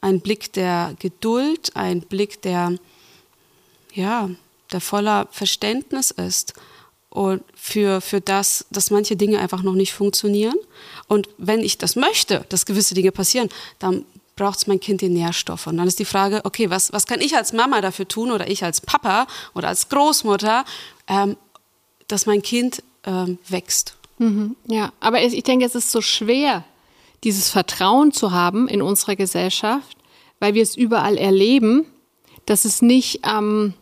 einen 0.01 0.21
Blick 0.21 0.53
der 0.53 0.95
Geduld, 0.99 1.77
einen 1.77 2.03
Blick 2.03 2.43
der, 2.43 2.75
ja, 3.93 4.31
der 4.73 4.81
voller 4.81 5.29
Verständnis 5.31 6.11
ist 6.11 6.55
und 7.11 7.43
für, 7.55 8.01
für 8.01 8.21
das, 8.21 8.67
dass 8.71 8.91
manche 8.91 9.17
Dinge 9.17 9.39
einfach 9.39 9.63
noch 9.63 9.75
nicht 9.75 9.93
funktionieren. 9.93 10.57
Und 11.07 11.29
wenn 11.39 11.61
ich 11.61 11.79
das 11.79 11.97
möchte, 11.97 12.45
dass 12.49 12.67
gewisse 12.67 12.95
Dinge 12.95 13.13
passieren, 13.13 13.49
dann 13.79 14.05
braucht 14.39 14.67
mein 14.69 14.81
Kind 14.81 15.03
die 15.03 15.09
Nährstoffe. 15.09 15.67
Und 15.67 15.77
dann 15.77 15.89
ist 15.89 15.99
die 15.99 16.05
Frage, 16.05 16.41
okay, 16.45 16.71
was, 16.71 16.93
was 16.93 17.07
kann 17.07 17.21
ich 17.21 17.37
als 17.37 17.53
Mama 17.53 17.81
dafür 17.81 18.09
tun 18.09 18.31
oder 18.31 18.49
ich 18.49 18.65
als 18.65 18.81
Papa 18.81 19.27
oder 19.55 19.69
als 19.69 19.89
Großmutter, 19.89 20.65
ähm, 21.09 21.37
dass 22.07 22.25
mein 22.25 22.41
Kind 22.41 22.83
ähm, 23.05 23.39
wächst. 23.49 23.97
Mhm, 24.19 24.57
ja, 24.67 24.93
aber 25.01 25.23
ich 25.23 25.43
denke, 25.43 25.67
es 25.67 25.75
ist 25.75 25.91
so 25.91 26.01
schwer, 26.01 26.65
dieses 27.25 27.51
Vertrauen 27.51 28.13
zu 28.13 28.33
haben 28.33 28.69
in 28.69 28.81
unserer 28.81 29.17
Gesellschaft, 29.17 29.97
weil 30.39 30.55
wir 30.55 30.63
es 30.63 30.77
überall 30.77 31.19
erleben, 31.19 31.85
dass 32.47 32.65
es 32.65 32.81
nicht, 32.81 33.21
ähm, 33.25 33.75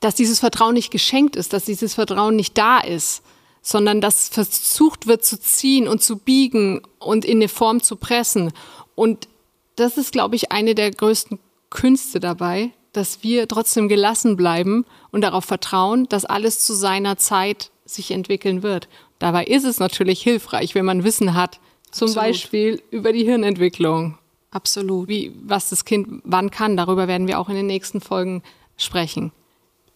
dass 0.00 0.14
dieses 0.14 0.40
Vertrauen 0.40 0.74
nicht 0.74 0.90
geschenkt 0.90 1.36
ist, 1.36 1.52
dass 1.52 1.64
dieses 1.64 1.94
Vertrauen 1.94 2.36
nicht 2.36 2.58
da 2.58 2.80
ist, 2.80 3.22
sondern 3.62 4.00
dass 4.00 4.28
versucht 4.28 5.06
wird 5.06 5.24
zu 5.24 5.40
ziehen 5.40 5.88
und 5.88 6.02
zu 6.02 6.18
biegen 6.18 6.82
und 6.98 7.24
in 7.24 7.38
eine 7.38 7.48
Form 7.48 7.82
zu 7.82 7.96
pressen. 7.96 8.52
Und 8.94 9.28
das 9.76 9.98
ist, 9.98 10.12
glaube 10.12 10.36
ich, 10.36 10.52
eine 10.52 10.74
der 10.74 10.90
größten 10.90 11.38
Künste 11.70 12.20
dabei, 12.20 12.70
dass 12.92 13.22
wir 13.22 13.48
trotzdem 13.48 13.88
gelassen 13.88 14.36
bleiben 14.36 14.84
und 15.10 15.22
darauf 15.22 15.44
vertrauen, 15.44 16.08
dass 16.08 16.24
alles 16.24 16.60
zu 16.60 16.74
seiner 16.74 17.16
Zeit 17.16 17.70
sich 17.84 18.12
entwickeln 18.12 18.62
wird. 18.62 18.88
Dabei 19.18 19.44
ist 19.44 19.64
es 19.64 19.78
natürlich 19.78 20.22
hilfreich, 20.22 20.74
wenn 20.74 20.84
man 20.84 21.04
Wissen 21.04 21.34
hat, 21.34 21.60
zum 21.90 22.08
Absolut. 22.08 22.14
Beispiel 22.14 22.82
über 22.90 23.12
die 23.12 23.24
Hirnentwicklung. 23.24 24.18
Absolut. 24.50 25.08
Wie, 25.08 25.32
was 25.44 25.70
das 25.70 25.84
Kind 25.84 26.22
wann 26.24 26.50
kann. 26.50 26.76
Darüber 26.76 27.08
werden 27.08 27.26
wir 27.26 27.38
auch 27.38 27.48
in 27.48 27.56
den 27.56 27.66
nächsten 27.66 28.00
Folgen 28.00 28.42
sprechen. 28.76 29.32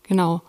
Genau. 0.02 0.43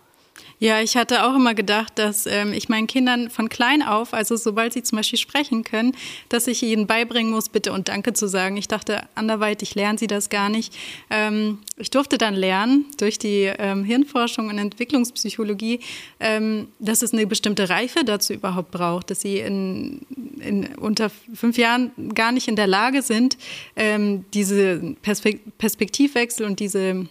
Ja, 0.62 0.82
ich 0.82 0.98
hatte 0.98 1.26
auch 1.26 1.36
immer 1.36 1.54
gedacht, 1.54 1.94
dass 1.98 2.26
ähm, 2.26 2.52
ich 2.52 2.68
meinen 2.68 2.86
Kindern 2.86 3.30
von 3.30 3.48
klein 3.48 3.82
auf, 3.82 4.14
also 4.14 4.36
sobald 4.36 4.74
sie 4.74 4.84
zum 4.84 4.98
Beispiel 4.98 5.18
sprechen 5.18 5.64
können, 5.64 5.96
dass 6.28 6.48
ich 6.48 6.62
ihnen 6.64 6.86
beibringen 6.86 7.32
muss, 7.32 7.48
bitte 7.48 7.72
und 7.72 7.88
danke 7.88 8.12
zu 8.12 8.28
sagen. 8.28 8.58
Ich 8.58 8.68
dachte 8.68 9.04
anderweitig 9.16 9.76
lernen 9.76 9.98
sie 9.98 10.08
das 10.08 10.30
gar 10.30 10.50
nicht. 10.50 10.76
Ähm, 11.10 11.60
ich 11.78 11.92
durfte 11.92 12.18
dann 12.18 12.36
lernen 12.36 12.86
durch 12.98 13.18
die 13.18 13.50
ähm, 13.58 13.86
Hirnforschung 13.86 14.50
und 14.50 14.58
Entwicklungspsychologie, 14.58 15.80
ähm, 16.20 16.68
dass 16.80 17.04
es 17.04 17.14
eine 17.14 17.26
bestimmte 17.26 17.70
Reife 17.70 18.04
dazu 18.04 18.34
überhaupt 18.34 18.72
braucht, 18.72 19.12
dass 19.12 19.22
sie 19.22 19.40
in, 19.40 20.02
in 20.40 20.76
unter 20.76 21.10
fünf 21.34 21.58
Jahren 21.58 21.92
gar 22.14 22.34
nicht 22.34 22.50
in 22.50 22.58
der 22.58 22.68
Lage 22.68 23.02
sind, 23.02 23.38
ähm, 23.78 24.26
diese 24.34 24.96
Perspektivwechsel 25.02 26.46
und 26.46 26.60
diese 26.60 27.08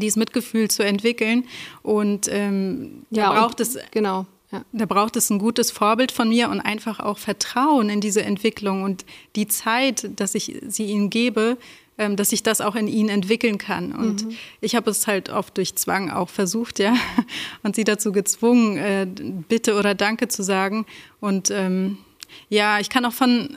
dieses 0.00 0.16
Mitgefühl 0.16 0.70
zu 0.70 0.82
entwickeln. 0.84 1.44
Und 1.82 2.28
ähm, 2.30 3.04
ja, 3.10 3.32
da 3.32 3.40
braucht 3.40 3.60
und, 3.60 3.68
es 3.68 3.78
genau. 3.90 4.26
Ja. 4.52 4.62
Da 4.72 4.86
braucht 4.86 5.16
es 5.16 5.28
ein 5.30 5.38
gutes 5.38 5.72
Vorbild 5.72 6.12
von 6.12 6.28
mir 6.28 6.48
und 6.50 6.60
einfach 6.60 7.00
auch 7.00 7.18
Vertrauen 7.18 7.90
in 7.90 8.00
diese 8.00 8.22
Entwicklung 8.22 8.84
und 8.84 9.04
die 9.34 9.48
Zeit, 9.48 10.08
dass 10.16 10.36
ich 10.36 10.60
sie 10.68 10.84
ihnen 10.84 11.10
gebe, 11.10 11.58
ähm, 11.98 12.16
dass 12.16 12.30
ich 12.32 12.42
das 12.42 12.60
auch 12.60 12.76
in 12.76 12.86
ihnen 12.86 13.08
entwickeln 13.08 13.58
kann. 13.58 13.92
Und 13.92 14.26
mhm. 14.26 14.36
ich 14.60 14.76
habe 14.76 14.90
es 14.90 15.06
halt 15.06 15.30
oft 15.30 15.56
durch 15.56 15.74
Zwang 15.74 16.10
auch 16.10 16.28
versucht, 16.28 16.78
ja, 16.78 16.94
und 17.64 17.74
sie 17.74 17.84
dazu 17.84 18.12
gezwungen, 18.12 18.76
äh, 18.76 19.06
Bitte 19.48 19.74
oder 19.74 19.94
Danke 19.94 20.28
zu 20.28 20.42
sagen. 20.44 20.86
Und 21.20 21.50
ähm, 21.50 21.98
ja, 22.48 22.78
ich 22.78 22.88
kann 22.88 23.04
auch 23.04 23.12
von 23.12 23.56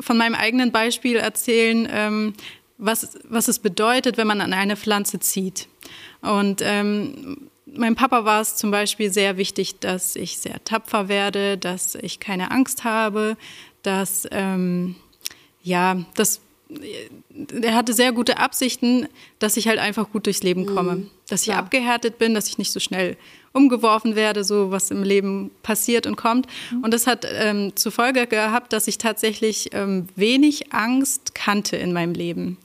von 0.00 0.16
meinem 0.16 0.34
eigenen 0.34 0.70
Beispiel 0.70 1.16
erzählen, 1.16 1.88
ähm, 1.90 2.34
was, 2.78 3.18
was 3.28 3.48
es 3.48 3.58
bedeutet, 3.58 4.16
wenn 4.16 4.26
man 4.26 4.40
an 4.40 4.52
eine 4.52 4.76
Pflanze 4.76 5.18
zieht. 5.18 5.68
Und 6.22 6.60
ähm, 6.62 7.48
meinem 7.66 7.96
Papa 7.96 8.24
war 8.24 8.40
es 8.40 8.56
zum 8.56 8.70
Beispiel 8.70 9.12
sehr 9.12 9.36
wichtig, 9.36 9.78
dass 9.80 10.16
ich 10.16 10.38
sehr 10.38 10.62
tapfer 10.64 11.08
werde, 11.08 11.58
dass 11.58 11.96
ich 11.96 12.20
keine 12.20 12.50
Angst 12.50 12.84
habe, 12.84 13.36
dass, 13.82 14.26
ähm, 14.30 14.94
ja, 15.62 15.98
das, 16.14 16.40
er 17.62 17.74
hatte 17.74 17.92
sehr 17.92 18.12
gute 18.12 18.38
Absichten, 18.38 19.08
dass 19.38 19.56
ich 19.56 19.68
halt 19.68 19.78
einfach 19.78 20.10
gut 20.10 20.26
durchs 20.26 20.42
Leben 20.42 20.66
komme. 20.66 20.96
Mhm, 20.96 21.10
dass 21.28 21.42
ich 21.42 21.48
ja. 21.48 21.58
abgehärtet 21.58 22.18
bin, 22.18 22.34
dass 22.34 22.48
ich 22.48 22.58
nicht 22.58 22.72
so 22.72 22.80
schnell 22.80 23.16
umgeworfen 23.52 24.16
werde, 24.16 24.44
so 24.44 24.70
was 24.70 24.90
im 24.90 25.02
Leben 25.02 25.50
passiert 25.62 26.06
und 26.06 26.16
kommt. 26.16 26.46
Mhm. 26.70 26.84
Und 26.84 26.94
das 26.94 27.06
hat 27.06 27.26
ähm, 27.30 27.72
zur 27.76 27.92
Folge 27.92 28.26
gehabt, 28.26 28.72
dass 28.72 28.88
ich 28.88 28.98
tatsächlich 28.98 29.70
ähm, 29.72 30.08
wenig 30.16 30.72
Angst 30.72 31.34
kannte 31.34 31.76
in 31.76 31.92
meinem 31.92 32.14
Leben. 32.14 32.58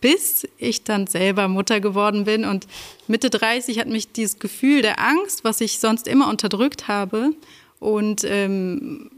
Bis 0.00 0.46
ich 0.58 0.84
dann 0.84 1.06
selber 1.06 1.48
Mutter 1.48 1.80
geworden 1.80 2.24
bin 2.24 2.44
und 2.44 2.66
Mitte 3.08 3.30
30 3.30 3.78
hat 3.80 3.88
mich 3.88 4.12
dieses 4.12 4.38
Gefühl 4.38 4.82
der 4.82 5.00
Angst, 5.00 5.42
was 5.42 5.60
ich 5.60 5.78
sonst 5.78 6.06
immer 6.06 6.28
unterdrückt 6.28 6.86
habe 6.86 7.30
und 7.80 8.22
ähm, 8.24 9.10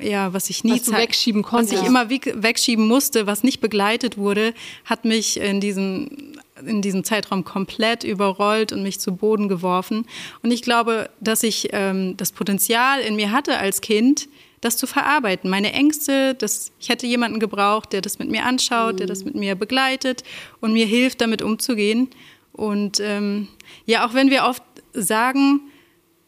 ja, 0.00 0.32
was 0.32 0.50
ich 0.50 0.64
nie 0.64 0.72
was 0.72 0.92
wegschieben 0.92 1.42
konnte, 1.42 1.72
was 1.72 1.80
ich 1.80 1.86
immer 1.86 2.10
wegschieben 2.10 2.86
musste, 2.86 3.26
was 3.26 3.42
nicht 3.44 3.60
begleitet 3.60 4.18
wurde, 4.18 4.52
hat 4.84 5.04
mich 5.04 5.38
in 5.38 5.60
diesem 5.60 6.32
in 6.64 6.82
diesem 6.82 7.04
Zeitraum 7.04 7.44
komplett 7.44 8.04
überrollt 8.04 8.72
und 8.72 8.82
mich 8.82 9.00
zu 9.00 9.14
Boden 9.14 9.48
geworfen. 9.48 10.06
Und 10.42 10.50
ich 10.50 10.62
glaube, 10.62 11.10
dass 11.20 11.42
ich 11.42 11.68
ähm, 11.72 12.16
das 12.16 12.32
Potenzial 12.32 13.00
in 13.00 13.16
mir 13.16 13.30
hatte 13.30 13.58
als 13.58 13.80
Kind, 13.80 14.28
das 14.60 14.76
zu 14.76 14.86
verarbeiten. 14.86 15.50
Meine 15.50 15.72
Ängste, 15.72 16.34
dass 16.34 16.72
ich 16.80 16.88
hätte 16.88 17.06
jemanden 17.06 17.40
gebraucht, 17.40 17.92
der 17.92 18.00
das 18.00 18.18
mit 18.18 18.30
mir 18.30 18.44
anschaut, 18.44 18.94
mhm. 18.94 18.96
der 18.98 19.06
das 19.06 19.24
mit 19.24 19.34
mir 19.34 19.54
begleitet 19.54 20.22
und 20.60 20.72
mir 20.72 20.86
hilft, 20.86 21.20
damit 21.20 21.42
umzugehen. 21.42 22.08
Und 22.52 23.00
ähm, 23.00 23.48
ja, 23.84 24.06
auch 24.06 24.14
wenn 24.14 24.30
wir 24.30 24.44
oft 24.44 24.62
sagen, 24.92 25.60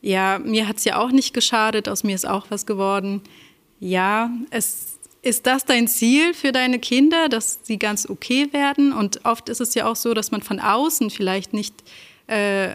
ja, 0.00 0.38
mir 0.38 0.68
hat 0.68 0.76
es 0.76 0.84
ja 0.84 0.98
auch 0.98 1.10
nicht 1.10 1.34
geschadet, 1.34 1.88
aus 1.88 2.04
mir 2.04 2.14
ist 2.14 2.26
auch 2.26 2.46
was 2.50 2.66
geworden. 2.66 3.22
Ja, 3.80 4.30
es 4.50 4.87
ist 5.22 5.46
das 5.46 5.64
dein 5.64 5.88
Ziel 5.88 6.34
für 6.34 6.52
deine 6.52 6.78
Kinder, 6.78 7.28
dass 7.28 7.60
sie 7.62 7.78
ganz 7.78 8.08
okay 8.08 8.52
werden? 8.52 8.92
Und 8.92 9.24
oft 9.24 9.48
ist 9.48 9.60
es 9.60 9.74
ja 9.74 9.86
auch 9.86 9.96
so, 9.96 10.14
dass 10.14 10.30
man 10.30 10.42
von 10.42 10.60
außen 10.60 11.10
vielleicht 11.10 11.52
nicht 11.52 11.74
äh, 12.28 12.70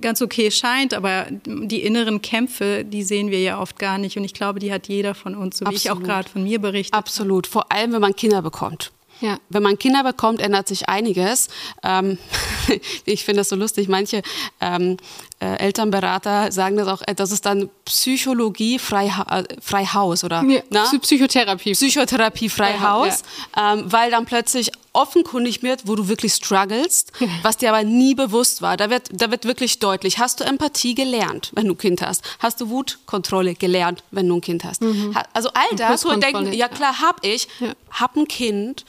ganz 0.00 0.22
okay 0.22 0.50
scheint, 0.50 0.94
aber 0.94 1.26
die 1.30 1.82
inneren 1.82 2.22
Kämpfe, 2.22 2.84
die 2.84 3.02
sehen 3.02 3.30
wir 3.30 3.40
ja 3.40 3.60
oft 3.60 3.78
gar 3.78 3.98
nicht. 3.98 4.16
Und 4.16 4.24
ich 4.24 4.34
glaube, 4.34 4.58
die 4.58 4.72
hat 4.72 4.88
jeder 4.88 5.14
von 5.14 5.34
uns, 5.34 5.58
so 5.58 5.66
Absolut. 5.66 5.72
wie 5.72 5.86
ich 5.86 5.90
auch 5.90 6.02
gerade 6.02 6.28
von 6.28 6.42
mir 6.42 6.58
berichtet 6.58 6.94
Absolut, 6.94 7.46
vor 7.46 7.70
allem 7.70 7.92
wenn 7.92 8.00
man 8.00 8.16
Kinder 8.16 8.42
bekommt. 8.42 8.92
Ja. 9.20 9.38
Wenn 9.48 9.62
man 9.62 9.78
Kinder 9.78 10.02
bekommt, 10.04 10.40
ändert 10.40 10.68
sich 10.68 10.88
einiges. 10.88 11.48
Ähm, 11.82 12.18
ich 13.04 13.24
finde 13.24 13.40
das 13.40 13.48
so 13.48 13.56
lustig. 13.56 13.88
Manche 13.88 14.22
ähm, 14.60 14.98
äh, 15.38 15.56
Elternberater 15.58 16.50
sagen 16.50 16.76
das 16.76 16.88
auch, 16.88 17.02
äh, 17.06 17.14
das 17.14 17.30
ist 17.30 17.44
dann 17.44 17.68
Psychologie 17.84 18.78
frei, 18.78 19.12
äh, 19.30 19.44
frei 19.60 19.84
Haus 19.84 20.24
oder 20.24 20.42
ja, 20.42 20.62
Psychotherapie. 21.00 21.72
Psychotherapie 21.72 22.48
frei 22.48 22.78
Haus, 22.80 23.22
ja. 23.54 23.74
ähm, 23.74 23.84
weil 23.92 24.10
dann 24.10 24.24
plötzlich 24.24 24.72
offenkundig 24.94 25.62
wird, 25.62 25.86
wo 25.86 25.94
du 25.94 26.08
wirklich 26.08 26.32
struggles, 26.32 27.04
was 27.42 27.58
dir 27.58 27.68
aber 27.68 27.84
nie 27.84 28.14
bewusst 28.14 28.62
war. 28.62 28.78
Da 28.78 28.88
wird, 28.88 29.10
da 29.12 29.30
wird 29.30 29.44
wirklich 29.44 29.78
deutlich, 29.78 30.18
hast 30.18 30.40
du 30.40 30.44
Empathie 30.44 30.94
gelernt, 30.94 31.50
wenn 31.54 31.66
du 31.66 31.74
ein 31.74 31.78
Kind 31.78 32.00
hast? 32.00 32.22
Hast 32.38 32.62
du 32.62 32.70
Wutkontrolle 32.70 33.54
gelernt, 33.54 34.02
wenn 34.10 34.26
du 34.26 34.36
ein 34.36 34.40
Kind 34.40 34.64
hast? 34.64 34.80
Mhm. 34.80 35.14
Also 35.34 35.50
all 35.52 35.76
das, 35.76 36.06
wo 36.06 36.10
wir 36.10 36.16
denken, 36.16 36.50
ja 36.54 36.68
klar, 36.68 37.02
hab 37.02 37.22
ich, 37.26 37.46
ja. 37.60 37.72
hab 37.90 38.16
ein 38.16 38.26
Kind 38.26 38.86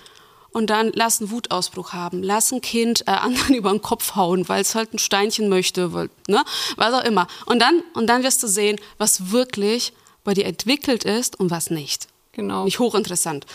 und 0.58 0.72
dann 0.72 0.92
lass 0.96 1.22
einen 1.22 1.30
Wutausbruch 1.30 1.94
haben, 1.94 2.24
lass 2.24 2.52
ein 2.52 2.62
Kind 2.62 3.04
äh, 3.06 3.12
anderen 3.12 3.54
über 3.56 3.70
den 3.70 3.84
Kopf 3.84 4.16
hauen, 4.16 4.50
weil 4.50 4.62
es 4.62 4.74
halt 4.74 4.92
ein 4.92 4.98
Steinchen 4.98 5.50
möchte, 5.50 5.94
weil, 5.94 6.10
ne? 6.28 6.44
was 6.78 6.94
auch 6.96 7.04
immer. 7.04 7.28
Und 7.46 7.60
dann, 7.62 7.84
und 7.94 8.08
dann 8.08 8.24
wirst 8.24 8.42
du 8.42 8.48
sehen, 8.48 8.78
was 8.98 9.32
wirklich 9.32 9.94
bei 10.24 10.34
dir 10.34 10.46
entwickelt 10.46 11.04
ist 11.04 11.40
und 11.40 11.52
was 11.52 11.70
nicht. 11.70 12.08
Genau. 12.32 12.66
Nicht 12.66 12.80
hochinteressant. 12.80 13.46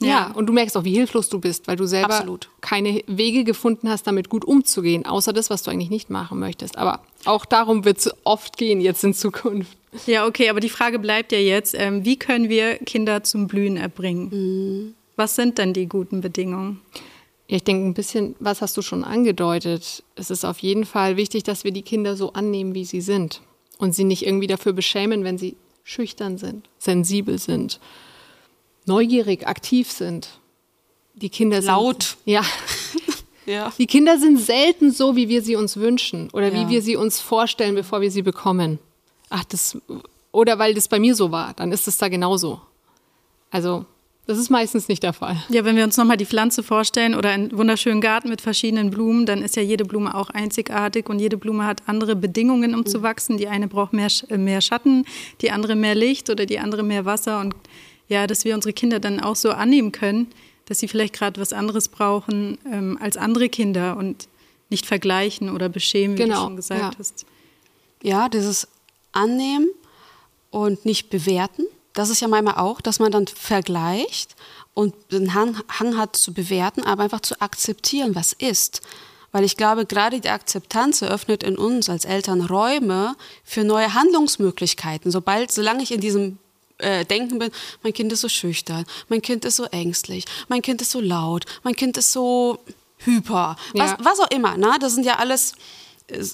Ja. 0.00 0.08
ja, 0.08 0.30
und 0.32 0.46
du 0.46 0.52
merkst 0.52 0.76
auch, 0.76 0.82
wie 0.82 0.94
hilflos 0.94 1.28
du 1.28 1.38
bist, 1.38 1.68
weil 1.68 1.76
du 1.76 1.86
selber 1.86 2.14
Absolut. 2.14 2.48
keine 2.62 3.04
Wege 3.06 3.44
gefunden 3.44 3.88
hast, 3.88 4.08
damit 4.08 4.28
gut 4.28 4.44
umzugehen, 4.44 5.06
außer 5.06 5.32
das, 5.32 5.50
was 5.50 5.62
du 5.62 5.70
eigentlich 5.70 5.90
nicht 5.90 6.10
machen 6.10 6.40
möchtest. 6.40 6.78
Aber 6.78 7.04
auch 7.26 7.44
darum 7.44 7.84
wird 7.84 7.98
es 7.98 8.10
oft 8.24 8.56
gehen 8.56 8.80
jetzt 8.80 9.04
in 9.04 9.14
Zukunft. 9.14 9.76
Ja, 10.06 10.26
okay, 10.26 10.48
aber 10.48 10.60
die 10.60 10.68
Frage 10.68 10.98
bleibt 10.98 11.30
ja 11.32 11.38
jetzt, 11.38 11.74
ähm, 11.78 12.04
wie 12.04 12.16
können 12.16 12.48
wir 12.48 12.78
Kinder 12.78 13.22
zum 13.22 13.46
Blühen 13.46 13.76
erbringen? 13.76 14.30
Mhm. 14.30 14.94
Was 15.20 15.36
sind 15.36 15.58
denn 15.58 15.74
die 15.74 15.86
guten 15.86 16.22
Bedingungen? 16.22 16.80
Ich 17.46 17.62
denke, 17.62 17.86
ein 17.86 17.92
bisschen, 17.92 18.36
was 18.40 18.62
hast 18.62 18.74
du 18.78 18.80
schon 18.80 19.04
angedeutet? 19.04 20.02
Es 20.14 20.30
ist 20.30 20.46
auf 20.46 20.60
jeden 20.60 20.86
Fall 20.86 21.18
wichtig, 21.18 21.42
dass 21.42 21.62
wir 21.62 21.72
die 21.72 21.82
Kinder 21.82 22.16
so 22.16 22.32
annehmen, 22.32 22.74
wie 22.74 22.86
sie 22.86 23.02
sind 23.02 23.42
und 23.76 23.94
sie 23.94 24.04
nicht 24.04 24.24
irgendwie 24.24 24.46
dafür 24.46 24.72
beschämen, 24.72 25.22
wenn 25.22 25.36
sie 25.36 25.56
schüchtern 25.84 26.38
sind, 26.38 26.70
sensibel 26.78 27.36
sind, 27.36 27.80
neugierig, 28.86 29.46
aktiv 29.46 29.92
sind. 29.92 30.40
Die 31.12 31.28
Kinder 31.28 31.60
laut. 31.60 32.02
Sind, 32.02 32.16
ja. 32.24 32.42
ja. 33.44 33.72
Die 33.76 33.86
Kinder 33.86 34.18
sind 34.18 34.40
selten 34.40 34.90
so, 34.90 35.16
wie 35.16 35.28
wir 35.28 35.42
sie 35.42 35.56
uns 35.56 35.76
wünschen 35.76 36.30
oder 36.30 36.48
ja. 36.48 36.54
wie 36.54 36.70
wir 36.70 36.80
sie 36.80 36.96
uns 36.96 37.20
vorstellen, 37.20 37.74
bevor 37.74 38.00
wir 38.00 38.10
sie 38.10 38.22
bekommen. 38.22 38.78
Ach, 39.28 39.44
das 39.44 39.76
oder 40.32 40.58
weil 40.58 40.72
das 40.72 40.88
bei 40.88 40.98
mir 40.98 41.14
so 41.14 41.30
war, 41.30 41.52
dann 41.52 41.72
ist 41.72 41.86
es 41.88 41.98
da 41.98 42.08
genauso. 42.08 42.62
Also 43.50 43.84
das 44.30 44.38
ist 44.38 44.48
meistens 44.48 44.86
nicht 44.86 45.02
der 45.02 45.12
Fall. 45.12 45.42
Ja, 45.48 45.64
wenn 45.64 45.74
wir 45.74 45.82
uns 45.82 45.96
nochmal 45.96 46.16
die 46.16 46.24
Pflanze 46.24 46.62
vorstellen 46.62 47.16
oder 47.16 47.30
einen 47.30 47.50
wunderschönen 47.50 48.00
Garten 48.00 48.28
mit 48.28 48.40
verschiedenen 48.40 48.90
Blumen, 48.90 49.26
dann 49.26 49.42
ist 49.42 49.56
ja 49.56 49.62
jede 49.62 49.84
Blume 49.84 50.14
auch 50.14 50.30
einzigartig 50.30 51.08
und 51.08 51.18
jede 51.18 51.36
Blume 51.36 51.66
hat 51.66 51.82
andere 51.86 52.14
Bedingungen, 52.14 52.74
um 52.74 52.82
mhm. 52.82 52.86
zu 52.86 53.02
wachsen. 53.02 53.38
Die 53.38 53.48
eine 53.48 53.66
braucht 53.66 53.92
mehr, 53.92 54.06
äh, 54.28 54.38
mehr 54.38 54.60
Schatten, 54.60 55.04
die 55.40 55.50
andere 55.50 55.74
mehr 55.74 55.96
Licht 55.96 56.30
oder 56.30 56.46
die 56.46 56.60
andere 56.60 56.84
mehr 56.84 57.04
Wasser. 57.04 57.40
Und 57.40 57.56
ja, 58.06 58.28
dass 58.28 58.44
wir 58.44 58.54
unsere 58.54 58.72
Kinder 58.72 59.00
dann 59.00 59.18
auch 59.18 59.34
so 59.34 59.50
annehmen 59.50 59.90
können, 59.90 60.28
dass 60.66 60.78
sie 60.78 60.86
vielleicht 60.86 61.14
gerade 61.14 61.40
was 61.40 61.52
anderes 61.52 61.88
brauchen 61.88 62.56
ähm, 62.70 62.98
als 63.00 63.16
andere 63.16 63.48
Kinder 63.48 63.96
und 63.96 64.28
nicht 64.68 64.86
vergleichen 64.86 65.50
oder 65.50 65.68
beschämen, 65.68 66.16
wie 66.16 66.22
genau, 66.22 66.36
du 66.36 66.42
schon 66.42 66.56
gesagt 66.56 66.94
ja. 66.94 66.98
hast. 67.00 67.26
Ja, 68.00 68.28
dieses 68.28 68.68
Annehmen 69.10 69.68
und 70.50 70.84
nicht 70.84 71.10
bewerten 71.10 71.64
das 71.92 72.10
ist 72.10 72.20
ja 72.20 72.28
manchmal 72.28 72.56
auch, 72.56 72.80
dass 72.80 72.98
man 72.98 73.12
dann 73.12 73.26
vergleicht 73.26 74.36
und 74.74 74.94
den 75.12 75.34
Hang, 75.34 75.56
Hang 75.68 75.96
hat 75.96 76.16
zu 76.16 76.32
bewerten, 76.32 76.84
aber 76.84 77.02
einfach 77.02 77.20
zu 77.20 77.40
akzeptieren, 77.40 78.14
was 78.14 78.32
ist. 78.32 78.80
Weil 79.32 79.44
ich 79.44 79.56
glaube, 79.56 79.86
gerade 79.86 80.20
die 80.20 80.28
Akzeptanz 80.28 81.02
eröffnet 81.02 81.42
in 81.42 81.56
uns 81.56 81.88
als 81.88 82.04
Eltern 82.04 82.40
Räume 82.42 83.14
für 83.44 83.62
neue 83.62 83.94
Handlungsmöglichkeiten. 83.94 85.10
Sobald, 85.10 85.52
solange 85.52 85.82
ich 85.82 85.92
in 85.92 86.00
diesem 86.00 86.38
äh, 86.78 87.04
Denken 87.04 87.38
bin, 87.38 87.50
mein 87.82 87.92
Kind 87.92 88.12
ist 88.12 88.22
so 88.22 88.28
schüchtern, 88.28 88.84
mein 89.08 89.22
Kind 89.22 89.44
ist 89.44 89.56
so 89.56 89.64
ängstlich, 89.64 90.24
mein 90.48 90.62
Kind 90.62 90.82
ist 90.82 90.90
so 90.90 91.00
laut, 91.00 91.44
mein 91.62 91.76
Kind 91.76 91.96
ist 91.96 92.12
so 92.12 92.58
hyper, 92.98 93.56
was, 93.74 93.90
ja. 93.90 93.98
was 94.00 94.20
auch 94.20 94.30
immer. 94.30 94.56
Ne? 94.56 94.76
Das 94.80 94.94
sind 94.94 95.04
ja 95.04 95.16
alles 95.16 95.54
äh, 96.08 96.24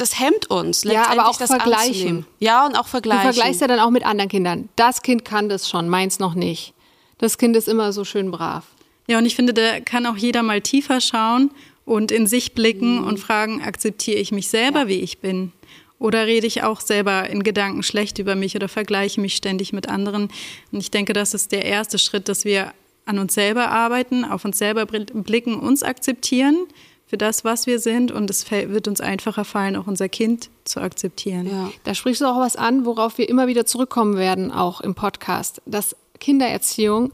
das 0.00 0.18
hemmt 0.18 0.50
uns. 0.50 0.84
Ja, 0.84 1.08
aber 1.08 1.28
auch 1.28 1.36
vergleichen. 1.36 1.72
Anzunehmen. 1.72 2.26
Ja, 2.38 2.66
und 2.66 2.74
auch 2.74 2.88
vergleichen. 2.88 3.28
Du 3.28 3.34
vergleichst 3.34 3.60
ja 3.60 3.66
dann 3.66 3.80
auch 3.80 3.90
mit 3.90 4.04
anderen 4.04 4.30
Kindern. 4.30 4.68
Das 4.76 5.02
Kind 5.02 5.24
kann 5.24 5.48
das 5.48 5.68
schon, 5.68 5.88
meins 5.88 6.18
noch 6.18 6.34
nicht. 6.34 6.72
Das 7.18 7.36
Kind 7.36 7.56
ist 7.56 7.68
immer 7.68 7.92
so 7.92 8.04
schön 8.04 8.30
brav. 8.30 8.64
Ja, 9.06 9.18
und 9.18 9.26
ich 9.26 9.36
finde, 9.36 9.52
da 9.52 9.80
kann 9.80 10.06
auch 10.06 10.16
jeder 10.16 10.42
mal 10.42 10.60
tiefer 10.60 11.00
schauen 11.00 11.50
und 11.84 12.12
in 12.12 12.26
sich 12.26 12.54
blicken 12.54 13.00
mhm. 13.00 13.06
und 13.06 13.18
fragen, 13.18 13.62
akzeptiere 13.62 14.18
ich 14.18 14.32
mich 14.32 14.48
selber, 14.48 14.80
ja. 14.80 14.88
wie 14.88 15.00
ich 15.00 15.18
bin? 15.18 15.52
Oder 15.98 16.26
rede 16.26 16.46
ich 16.46 16.62
auch 16.62 16.80
selber 16.80 17.28
in 17.28 17.42
Gedanken 17.42 17.82
schlecht 17.82 18.18
über 18.18 18.34
mich 18.34 18.56
oder 18.56 18.68
vergleiche 18.68 19.20
mich 19.20 19.36
ständig 19.36 19.74
mit 19.74 19.88
anderen? 19.88 20.30
Und 20.72 20.80
ich 20.80 20.90
denke, 20.90 21.12
das 21.12 21.34
ist 21.34 21.52
der 21.52 21.66
erste 21.66 21.98
Schritt, 21.98 22.28
dass 22.28 22.46
wir 22.46 22.72
an 23.04 23.18
uns 23.18 23.34
selber 23.34 23.68
arbeiten, 23.68 24.24
auf 24.24 24.44
uns 24.44 24.56
selber 24.56 24.86
blicken, 24.86 25.56
uns 25.56 25.82
akzeptieren 25.82 26.66
für 27.10 27.18
das, 27.18 27.44
was 27.44 27.66
wir 27.66 27.80
sind. 27.80 28.12
Und 28.12 28.30
es 28.30 28.48
wird 28.52 28.86
uns 28.86 29.00
einfacher 29.00 29.44
fallen, 29.44 29.74
auch 29.74 29.88
unser 29.88 30.08
Kind 30.08 30.48
zu 30.62 30.80
akzeptieren. 30.80 31.46
Ja. 31.50 31.72
Da 31.82 31.94
sprichst 31.96 32.20
du 32.20 32.26
auch 32.26 32.38
was 32.38 32.54
an, 32.54 32.86
worauf 32.86 33.18
wir 33.18 33.28
immer 33.28 33.48
wieder 33.48 33.66
zurückkommen 33.66 34.16
werden, 34.16 34.52
auch 34.52 34.80
im 34.80 34.94
Podcast, 34.94 35.60
dass 35.66 35.96
Kindererziehung 36.20 37.10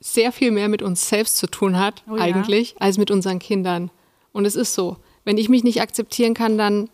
sehr 0.00 0.32
viel 0.32 0.50
mehr 0.50 0.68
mit 0.68 0.82
uns 0.82 1.08
selbst 1.08 1.36
zu 1.36 1.46
tun 1.46 1.78
hat, 1.78 2.02
oh 2.10 2.16
ja. 2.16 2.22
eigentlich, 2.22 2.74
als 2.80 2.98
mit 2.98 3.12
unseren 3.12 3.38
Kindern. 3.38 3.92
Und 4.32 4.46
es 4.46 4.56
ist 4.56 4.74
so. 4.74 4.96
Wenn 5.24 5.38
ich 5.38 5.48
mich 5.48 5.62
nicht 5.62 5.80
akzeptieren 5.80 6.34
kann, 6.34 6.58
dann 6.58 6.90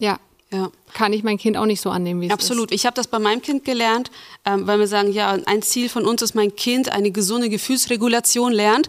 ja, 0.00 0.18
ja. 0.50 0.72
kann 0.94 1.12
ich 1.12 1.22
mein 1.22 1.38
Kind 1.38 1.56
auch 1.56 1.66
nicht 1.66 1.80
so 1.80 1.90
annehmen, 1.90 2.22
wie 2.22 2.26
es 2.26 2.32
Absolut. 2.32 2.42
ist. 2.42 2.50
Absolut. 2.50 2.72
Ich 2.72 2.86
habe 2.86 2.96
das 2.96 3.06
bei 3.06 3.20
meinem 3.20 3.40
Kind 3.40 3.64
gelernt, 3.64 4.10
ähm, 4.44 4.66
weil 4.66 4.80
wir 4.80 4.88
sagen, 4.88 5.12
ja, 5.12 5.38
ein 5.46 5.62
Ziel 5.62 5.88
von 5.88 6.06
uns 6.06 6.22
ist, 6.22 6.34
mein 6.34 6.56
Kind 6.56 6.90
eine 6.90 7.12
gesunde 7.12 7.48
Gefühlsregulation 7.50 8.52
lernt. 8.52 8.88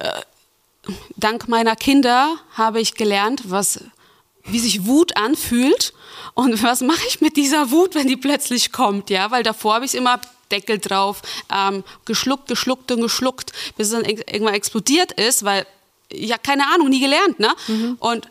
Äh, 0.00 0.08
dank 1.16 1.48
meiner 1.48 1.76
Kinder 1.76 2.36
habe 2.52 2.80
ich 2.80 2.94
gelernt, 2.94 3.42
was, 3.50 3.84
wie 4.44 4.58
sich 4.58 4.86
Wut 4.86 5.16
anfühlt 5.16 5.92
und 6.34 6.62
was 6.62 6.80
mache 6.80 7.06
ich 7.08 7.20
mit 7.20 7.36
dieser 7.36 7.70
Wut, 7.70 7.94
wenn 7.94 8.08
die 8.08 8.16
plötzlich 8.16 8.72
kommt, 8.72 9.10
ja, 9.10 9.30
weil 9.30 9.42
davor 9.42 9.74
habe 9.74 9.84
ich 9.84 9.94
immer 9.94 10.20
Deckel 10.50 10.78
drauf, 10.78 11.22
ähm, 11.54 11.84
geschluckt, 12.04 12.48
geschluckt 12.48 12.90
und 12.92 13.00
geschluckt, 13.00 13.52
bis 13.76 13.88
es 13.88 13.92
dann 13.92 14.04
irgendwann 14.04 14.54
explodiert 14.54 15.12
ist, 15.12 15.44
weil, 15.44 15.66
ja, 16.12 16.38
keine 16.38 16.66
Ahnung, 16.74 16.88
nie 16.88 17.00
gelernt, 17.00 17.38
ne? 17.38 17.52
Mhm. 17.68 17.96
Und 18.00 18.28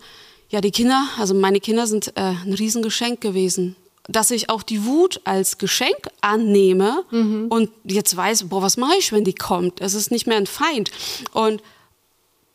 ja, 0.49 0.61
die 0.61 0.71
Kinder, 0.71 1.07
also 1.17 1.33
meine 1.33 1.59
Kinder 1.59 1.87
sind 1.87 2.09
äh, 2.17 2.21
ein 2.21 2.53
Riesengeschenk 2.53 3.21
gewesen. 3.21 3.75
Dass 4.07 4.31
ich 4.31 4.49
auch 4.49 4.63
die 4.63 4.85
Wut 4.85 5.21
als 5.23 5.59
Geschenk 5.59 6.09
annehme 6.21 7.03
mhm. 7.11 7.45
und 7.49 7.69
jetzt 7.83 8.17
weiß, 8.17 8.49
boah, 8.49 8.63
was 8.63 8.75
mache 8.75 8.97
ich, 8.97 9.11
wenn 9.11 9.23
die 9.23 9.35
kommt? 9.35 9.81
Es 9.81 9.93
ist 9.93 10.09
nicht 10.09 10.25
mehr 10.25 10.37
ein 10.37 10.47
Feind. 10.47 10.89
Und, 11.31 11.61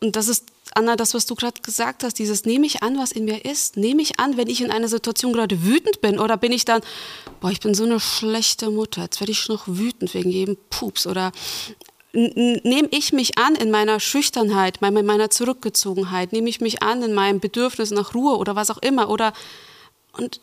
und 0.04 0.16
das 0.16 0.28
ist, 0.28 0.44
Anna, 0.74 0.96
das, 0.96 1.14
was 1.14 1.26
du 1.26 1.34
gerade 1.34 1.60
gesagt 1.62 2.04
hast, 2.04 2.18
dieses 2.18 2.44
nehme 2.44 2.66
ich 2.66 2.82
an, 2.82 2.98
was 2.98 3.12
in 3.12 3.24
mir 3.24 3.44
ist. 3.44 3.76
Nehme 3.76 4.02
ich 4.02 4.20
an, 4.20 4.36
wenn 4.36 4.48
ich 4.48 4.60
in 4.60 4.70
einer 4.70 4.88
Situation 4.88 5.32
gerade 5.32 5.64
wütend 5.64 6.00
bin 6.00 6.18
oder 6.18 6.36
bin 6.36 6.52
ich 6.52 6.64
dann, 6.64 6.82
boah, 7.40 7.50
ich 7.50 7.60
bin 7.60 7.74
so 7.74 7.84
eine 7.84 8.00
schlechte 8.00 8.70
Mutter, 8.70 9.02
jetzt 9.02 9.20
werde 9.20 9.32
ich 9.32 9.48
noch 9.48 9.64
wütend 9.66 10.12
wegen 10.14 10.30
jedem 10.30 10.56
Pups 10.70 11.06
oder 11.06 11.32
nehme 12.12 12.88
ich 12.92 13.12
mich 13.12 13.38
an 13.38 13.56
in 13.56 13.70
meiner 13.70 13.98
Schüchternheit, 13.98 14.80
in 14.80 15.06
meiner 15.06 15.30
Zurückgezogenheit, 15.30 16.32
nehme 16.32 16.48
ich 16.48 16.60
mich 16.60 16.82
an 16.82 17.02
in 17.02 17.12
meinem 17.12 17.40
Bedürfnis 17.40 17.90
nach 17.90 18.14
Ruhe 18.14 18.36
oder 18.36 18.54
was 18.54 18.70
auch 18.70 18.78
immer 18.78 19.08
oder 19.10 19.32
und 20.12 20.40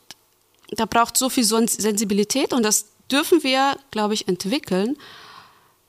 da 0.72 0.86
braucht 0.86 1.16
so 1.16 1.30
viel 1.30 1.46
Sensibilität 1.46 2.52
und 2.52 2.64
das 2.64 2.88
dürfen 3.10 3.44
wir, 3.44 3.78
glaube 3.92 4.14
ich, 4.16 4.28
entwickeln 4.28 4.98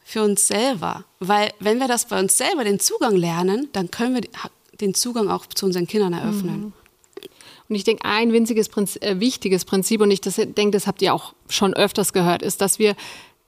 für 0.04 0.22
uns 0.22 0.46
selber, 0.48 1.04
weil 1.20 1.50
wenn 1.60 1.78
wir 1.78 1.88
das 1.88 2.06
bei 2.06 2.18
uns 2.18 2.36
selber 2.36 2.64
den 2.64 2.80
Zugang 2.80 3.16
lernen, 3.16 3.68
dann 3.72 3.90
können 3.90 4.14
wir 4.14 4.22
den 4.80 4.94
Zugang 4.94 5.28
auch 5.28 5.46
zu 5.46 5.66
unseren 5.66 5.86
Kindern 5.86 6.12
eröffnen. 6.12 6.60
Mhm. 6.60 6.72
Und 7.68 7.76
ich 7.76 7.84
denke, 7.84 8.04
ein 8.04 8.32
winziges, 8.32 8.68
Prinzip, 8.68 9.02
äh, 9.02 9.20
wichtiges 9.20 9.64
Prinzip, 9.64 10.00
und 10.00 10.10
ich 10.10 10.20
das, 10.20 10.36
denke, 10.36 10.72
das 10.72 10.86
habt 10.86 11.00
ihr 11.00 11.14
auch 11.14 11.34
schon 11.48 11.72
öfters 11.72 12.12
gehört, 12.12 12.42
ist, 12.42 12.60
dass 12.60 12.78
wir 12.78 12.96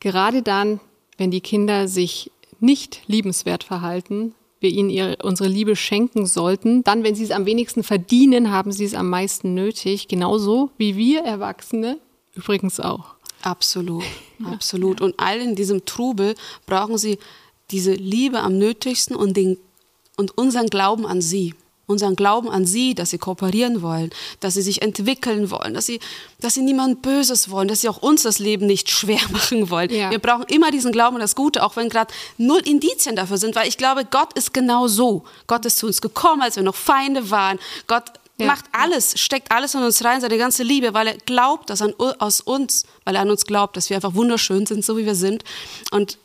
gerade 0.01 0.43
dann, 0.43 0.81
wenn 1.19 1.31
die 1.31 1.41
Kinder 1.41 1.89
sich 1.89 2.31
nicht 2.61 3.03
liebenswert 3.07 3.65
verhalten, 3.65 4.35
wir 4.61 4.71
ihnen 4.71 4.91
ihre, 4.91 5.17
unsere 5.23 5.49
Liebe 5.49 5.77
schenken 5.77 6.27
sollten. 6.27 6.83
Dann, 6.85 7.05
wenn 7.05 7.15
sie 7.15 7.25
es 7.25 7.31
am 7.31 7.47
wenigsten 7.47 7.83
verdienen, 7.83 8.51
haben 8.51 8.73
sie 8.73 8.85
es 8.85 8.95
am 8.95 9.11
meisten 9.11 9.55
nötig. 9.55 10.09
Genauso 10.09 10.71
wie 10.79 10.97
wir 10.97 11.21
Erwachsene 11.21 11.99
übrigens 12.35 12.81
auch. 12.81 13.15
Absolut, 13.45 14.05
absolut. 14.45 15.01
Und 15.01 15.15
all 15.19 15.41
in 15.41 15.55
diesem 15.55 15.85
Trubel 15.85 16.35
brauchen 16.67 16.99
sie 16.99 17.19
diese 17.71 17.93
Liebe 17.93 18.41
am 18.41 18.59
nötigsten 18.59 19.15
und, 19.17 19.37
den, 19.37 19.59
und 20.17 20.37
unseren 20.37 20.67
Glauben 20.67 21.07
an 21.07 21.21
sie 21.21 21.55
unseren 21.87 22.17
Glauben 22.17 22.49
an 22.49 22.65
sie, 22.65 22.95
dass 22.95 23.11
sie 23.11 23.19
kooperieren 23.19 23.83
wollen, 23.83 24.11
dass 24.41 24.55
sie 24.55 24.63
sich 24.63 24.83
entwickeln 24.83 25.51
wollen, 25.51 25.75
dass 25.75 25.87
sie, 25.87 26.01
dass 26.41 26.55
sie 26.55 26.63
niemand 26.63 27.03
Böses 27.03 27.51
wollen, 27.51 27.69
dass 27.69 27.83
sie 27.83 27.89
auch 27.89 27.99
uns 27.99 28.23
das 28.23 28.39
Leben 28.39 28.67
nicht 28.67 28.91
schwer 28.91 29.21
machen 29.31 29.71
wollen. 29.71 29.91
Ja. 29.91 30.11
Wir 30.11 30.19
brauchen 30.19 30.45
immer 30.49 30.71
diesen 30.71 30.93
Glauben 30.93 31.17
an 31.17 31.21
das 31.21 31.35
Gute, 31.35 31.63
auch 31.63 31.77
wenn 31.77 31.89
gerade 31.89 32.13
null 32.39 32.63
Indizien 32.65 33.17
dafür 33.17 33.37
sind, 33.37 33.55
weil 33.55 33.69
ich 33.69 33.77
glaube, 33.77 34.05
Gott 34.05 34.33
ist 34.35 34.55
genau 34.55 34.89
so. 34.89 35.25
Gott 35.47 35.67
ist 35.67 35.79
zu 35.79 35.87
uns 35.87 36.01
gekommen, 36.01 36.43
als 36.43 36.57
wir 36.57 36.63
noch 36.63 36.75
Feinde 36.75 37.31
waren. 37.31 37.59
Gott 37.87 38.05
ja. 38.39 38.47
macht 38.47 38.65
alles, 38.73 39.19
steckt 39.19 39.53
alles 39.53 39.75
in 39.75 39.83
uns 39.83 40.05
rein, 40.05 40.21
seine 40.21 40.39
ganze 40.39 40.63
Liebe, 40.63 40.95
weil 40.95 41.07
er 41.07 41.17
glaubt, 41.19 41.71
dass 41.71 41.83
an, 41.83 41.95
aus 41.99 42.41
uns, 42.41 42.85
weil 43.05 43.15
er 43.15 43.23
an 43.23 43.31
uns 43.31 43.45
glaubt, 43.45 43.77
dass 43.77 43.91
wir 43.91 43.97
einfach 43.97 44.15
wunderschön 44.15 44.67
sind, 44.67 44.85
so 44.85 44.97
wie 44.97 45.07
wir 45.07 45.15
sind. 45.15 45.45
Und 45.91 46.19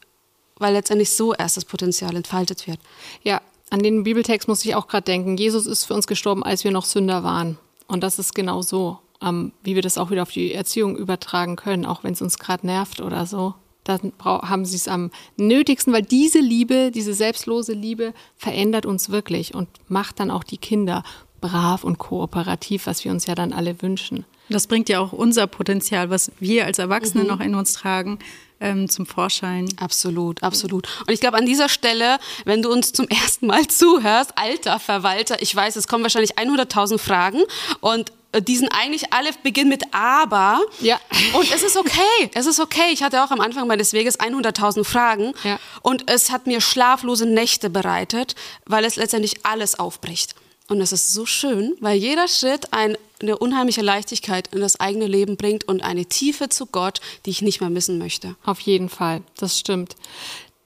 weil 0.57 0.73
letztendlich 0.73 1.11
so 1.15 1.33
erst 1.33 1.57
das 1.57 1.65
Potenzial 1.65 2.15
entfaltet 2.15 2.67
wird. 2.67 2.79
Ja, 3.23 3.41
an 3.69 3.81
den 3.81 4.03
Bibeltext 4.03 4.47
muss 4.47 4.65
ich 4.65 4.75
auch 4.75 4.87
gerade 4.87 5.05
denken. 5.05 5.37
Jesus 5.37 5.65
ist 5.65 5.85
für 5.85 5.93
uns 5.93 6.07
gestorben, 6.07 6.43
als 6.43 6.63
wir 6.63 6.71
noch 6.71 6.85
Sünder 6.85 7.23
waren. 7.23 7.57
Und 7.87 8.03
das 8.03 8.19
ist 8.19 8.35
genau 8.35 8.61
so, 8.61 8.99
ähm, 9.21 9.51
wie 9.63 9.75
wir 9.75 9.81
das 9.81 9.97
auch 9.97 10.11
wieder 10.11 10.23
auf 10.23 10.31
die 10.31 10.53
Erziehung 10.53 10.97
übertragen 10.97 11.55
können, 11.55 11.85
auch 11.85 12.03
wenn 12.03 12.13
es 12.13 12.21
uns 12.21 12.39
gerade 12.39 12.65
nervt 12.65 13.01
oder 13.01 13.25
so. 13.25 13.55
Dann 13.83 14.13
haben 14.23 14.65
sie 14.65 14.75
es 14.75 14.87
am 14.87 15.09
nötigsten, 15.37 15.93
weil 15.93 16.03
diese 16.03 16.39
Liebe, 16.39 16.91
diese 16.91 17.13
selbstlose 17.13 17.73
Liebe 17.73 18.13
verändert 18.35 18.85
uns 18.85 19.09
wirklich 19.09 19.55
und 19.55 19.67
macht 19.87 20.19
dann 20.19 20.29
auch 20.29 20.43
die 20.43 20.57
Kinder 20.57 21.03
brav 21.41 21.83
und 21.83 21.97
kooperativ, 21.97 22.87
was 22.87 23.03
wir 23.03 23.11
uns 23.11 23.25
ja 23.25 23.35
dann 23.35 23.53
alle 23.53 23.81
wünschen. 23.81 24.25
Das 24.49 24.67
bringt 24.67 24.89
ja 24.89 24.99
auch 24.99 25.13
unser 25.13 25.47
Potenzial, 25.47 26.09
was 26.09 26.31
wir 26.39 26.65
als 26.65 26.79
Erwachsene 26.79 27.23
mhm. 27.23 27.29
noch 27.29 27.39
in 27.39 27.55
uns 27.55 27.73
tragen, 27.73 28.19
ähm, 28.59 28.89
zum 28.89 29.05
Vorschein. 29.05 29.69
Absolut, 29.77 30.43
absolut. 30.43 30.87
Und 31.07 31.13
ich 31.13 31.19
glaube, 31.19 31.37
an 31.37 31.45
dieser 31.45 31.69
Stelle, 31.69 32.17
wenn 32.45 32.61
du 32.61 32.71
uns 32.71 32.91
zum 32.91 33.07
ersten 33.07 33.47
Mal 33.47 33.67
zuhörst, 33.67 34.33
alter 34.35 34.79
Verwalter, 34.79 35.41
ich 35.41 35.55
weiß, 35.55 35.75
es 35.75 35.87
kommen 35.87 36.03
wahrscheinlich 36.03 36.37
100.000 36.37 36.97
Fragen 36.97 37.41
und 37.79 38.11
äh, 38.31 38.41
die 38.41 38.57
sind 38.57 38.69
eigentlich 38.69 39.13
alle 39.13 39.29
beginnen 39.43 39.69
mit 39.69 39.83
aber. 39.93 40.61
Ja. 40.81 40.99
Und 41.33 41.51
es 41.53 41.63
ist 41.63 41.77
okay. 41.77 42.31
Es 42.33 42.45
ist 42.45 42.59
okay. 42.59 42.91
Ich 42.91 43.03
hatte 43.03 43.23
auch 43.23 43.31
am 43.31 43.41
Anfang 43.41 43.67
meines 43.67 43.93
Weges 43.93 44.19
100.000 44.19 44.83
Fragen. 44.83 45.33
Ja. 45.43 45.59
Und 45.81 46.09
es 46.09 46.31
hat 46.31 46.47
mir 46.47 46.61
schlaflose 46.61 47.25
Nächte 47.25 47.69
bereitet, 47.69 48.35
weil 48.65 48.83
es 48.83 48.95
letztendlich 48.95 49.45
alles 49.45 49.77
aufbricht. 49.77 50.35
Und 50.69 50.79
das 50.79 50.91
ist 50.91 51.13
so 51.13 51.25
schön, 51.25 51.75
weil 51.79 51.97
jeder 51.97 52.27
Schritt 52.27 52.71
ein, 52.71 52.95
eine 53.21 53.37
unheimliche 53.37 53.81
Leichtigkeit 53.81 54.53
in 54.53 54.61
das 54.61 54.79
eigene 54.79 55.07
Leben 55.07 55.35
bringt 55.35 55.67
und 55.67 55.81
eine 55.81 56.05
Tiefe 56.05 56.47
zu 56.47 56.67
Gott, 56.67 57.01
die 57.25 57.31
ich 57.31 57.41
nicht 57.41 57.59
mehr 57.59 57.71
missen 57.71 57.97
möchte. 57.97 58.35
Auf 58.45 58.59
jeden 58.59 58.87
Fall, 58.87 59.21
das 59.37 59.57
stimmt. 59.57 59.95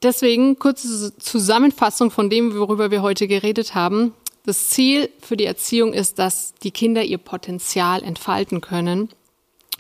Deswegen 0.04 0.60
kurze 0.60 1.18
Zusammenfassung 1.18 2.12
von 2.12 2.30
dem, 2.30 2.54
worüber 2.54 2.92
wir 2.92 3.02
heute 3.02 3.28
geredet 3.28 3.74
haben. 3.74 4.14
Das 4.46 4.68
Ziel 4.68 5.10
für 5.22 5.38
die 5.38 5.46
Erziehung 5.46 5.94
ist, 5.94 6.20
dass 6.20 6.54
die 6.64 6.72
Kinder 6.72 7.04
ihr 7.04 7.18
Potenzial 7.18 8.04
entfalten 8.04 8.60
können 8.60 9.08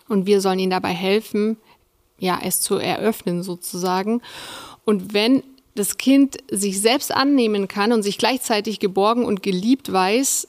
und 0.07 0.25
wir 0.25 0.39
sollen 0.39 0.59
ihnen 0.59 0.71
dabei 0.71 0.93
helfen, 0.93 1.57
ja, 2.17 2.39
es 2.41 2.61
zu 2.61 2.75
eröffnen 2.75 3.43
sozusagen. 3.43 4.21
Und 4.85 5.13
wenn 5.13 5.43
das 5.75 5.97
Kind 5.97 6.37
sich 6.51 6.81
selbst 6.81 7.13
annehmen 7.13 7.67
kann 7.67 7.91
und 7.91 8.03
sich 8.03 8.17
gleichzeitig 8.17 8.79
geborgen 8.79 9.25
und 9.25 9.43
geliebt 9.43 9.91
weiß, 9.91 10.47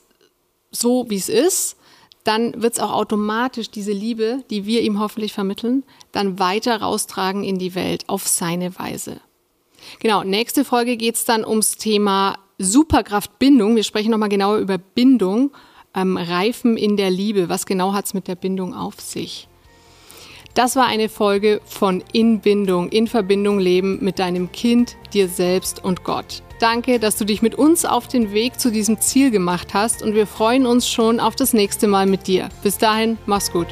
so 0.71 1.07
wie 1.09 1.17
es 1.17 1.29
ist, 1.29 1.77
dann 2.25 2.63
wird 2.63 2.75
es 2.75 2.81
auch 2.81 2.93
automatisch 2.93 3.71
diese 3.71 3.93
Liebe, 3.93 4.43
die 4.51 4.67
wir 4.67 4.83
ihm 4.83 4.99
hoffentlich 4.99 5.33
vermitteln, 5.33 5.85
dann 6.13 6.39
weiter 6.39 6.81
raustragen 6.81 7.45
in 7.45 7.59
die 7.59 7.75
Welt 7.75 8.09
auf 8.09 8.27
seine 8.27 8.79
Weise. 8.79 9.21
Genau, 10.01 10.25
nächste 10.25 10.65
Folge 10.65 10.97
geht 10.97 11.17
es 11.17 11.25
dann 11.25 11.45
ums 11.45 11.77
Thema 11.77 12.39
Superkraftbindung. 12.59 13.77
Wir 13.77 13.85
sprechen 13.85 14.11
nochmal 14.11 14.31
genauer 14.31 14.59
über 14.59 14.79
Bindung, 14.79 15.51
ähm, 15.95 16.17
Reifen 16.17 16.77
in 16.77 16.97
der 16.97 17.11
Liebe. 17.11 17.49
Was 17.49 17.67
genau 17.67 17.93
hat 17.93 18.07
es 18.07 18.15
mit 18.15 18.27
der 18.27 18.37
Bindung 18.37 18.75
auf 18.75 19.01
sich? 19.01 19.49
Das 20.55 20.77
war 20.77 20.87
eine 20.87 21.09
Folge 21.09 21.61
von 21.65 22.03
Inbindung, 22.13 22.89
in 22.89 23.09
Verbindung 23.09 23.59
leben 23.59 23.99
mit 24.01 24.21
deinem 24.21 24.53
Kind, 24.53 24.97
dir 25.13 25.29
selbst 25.29 25.83
und 25.83 26.05
Gott. 26.05 26.45
Danke, 26.61 27.01
dass 27.01 27.17
du 27.17 27.25
dich 27.25 27.43
mit 27.43 27.57
uns 27.57 27.85
auf 27.85 28.07
den 28.07 28.33
Weg 28.33 28.61
zu 28.61 28.71
diesem 28.71 29.01
Ziel 29.01 29.33
gemacht 29.33 29.75
hast 29.75 30.01
und 30.01 30.15
wir 30.15 30.29
freuen 30.29 30.65
uns 30.65 30.89
schon 30.89 31.19
auf 31.19 31.35
das 31.35 31.55
nächste 31.55 31.89
Mal 31.89 32.07
mit 32.07 32.29
dir. 32.29 32.49
Bis 32.63 32.79
dahin, 32.79 33.19
mach's 33.27 33.51
gut. 33.51 33.67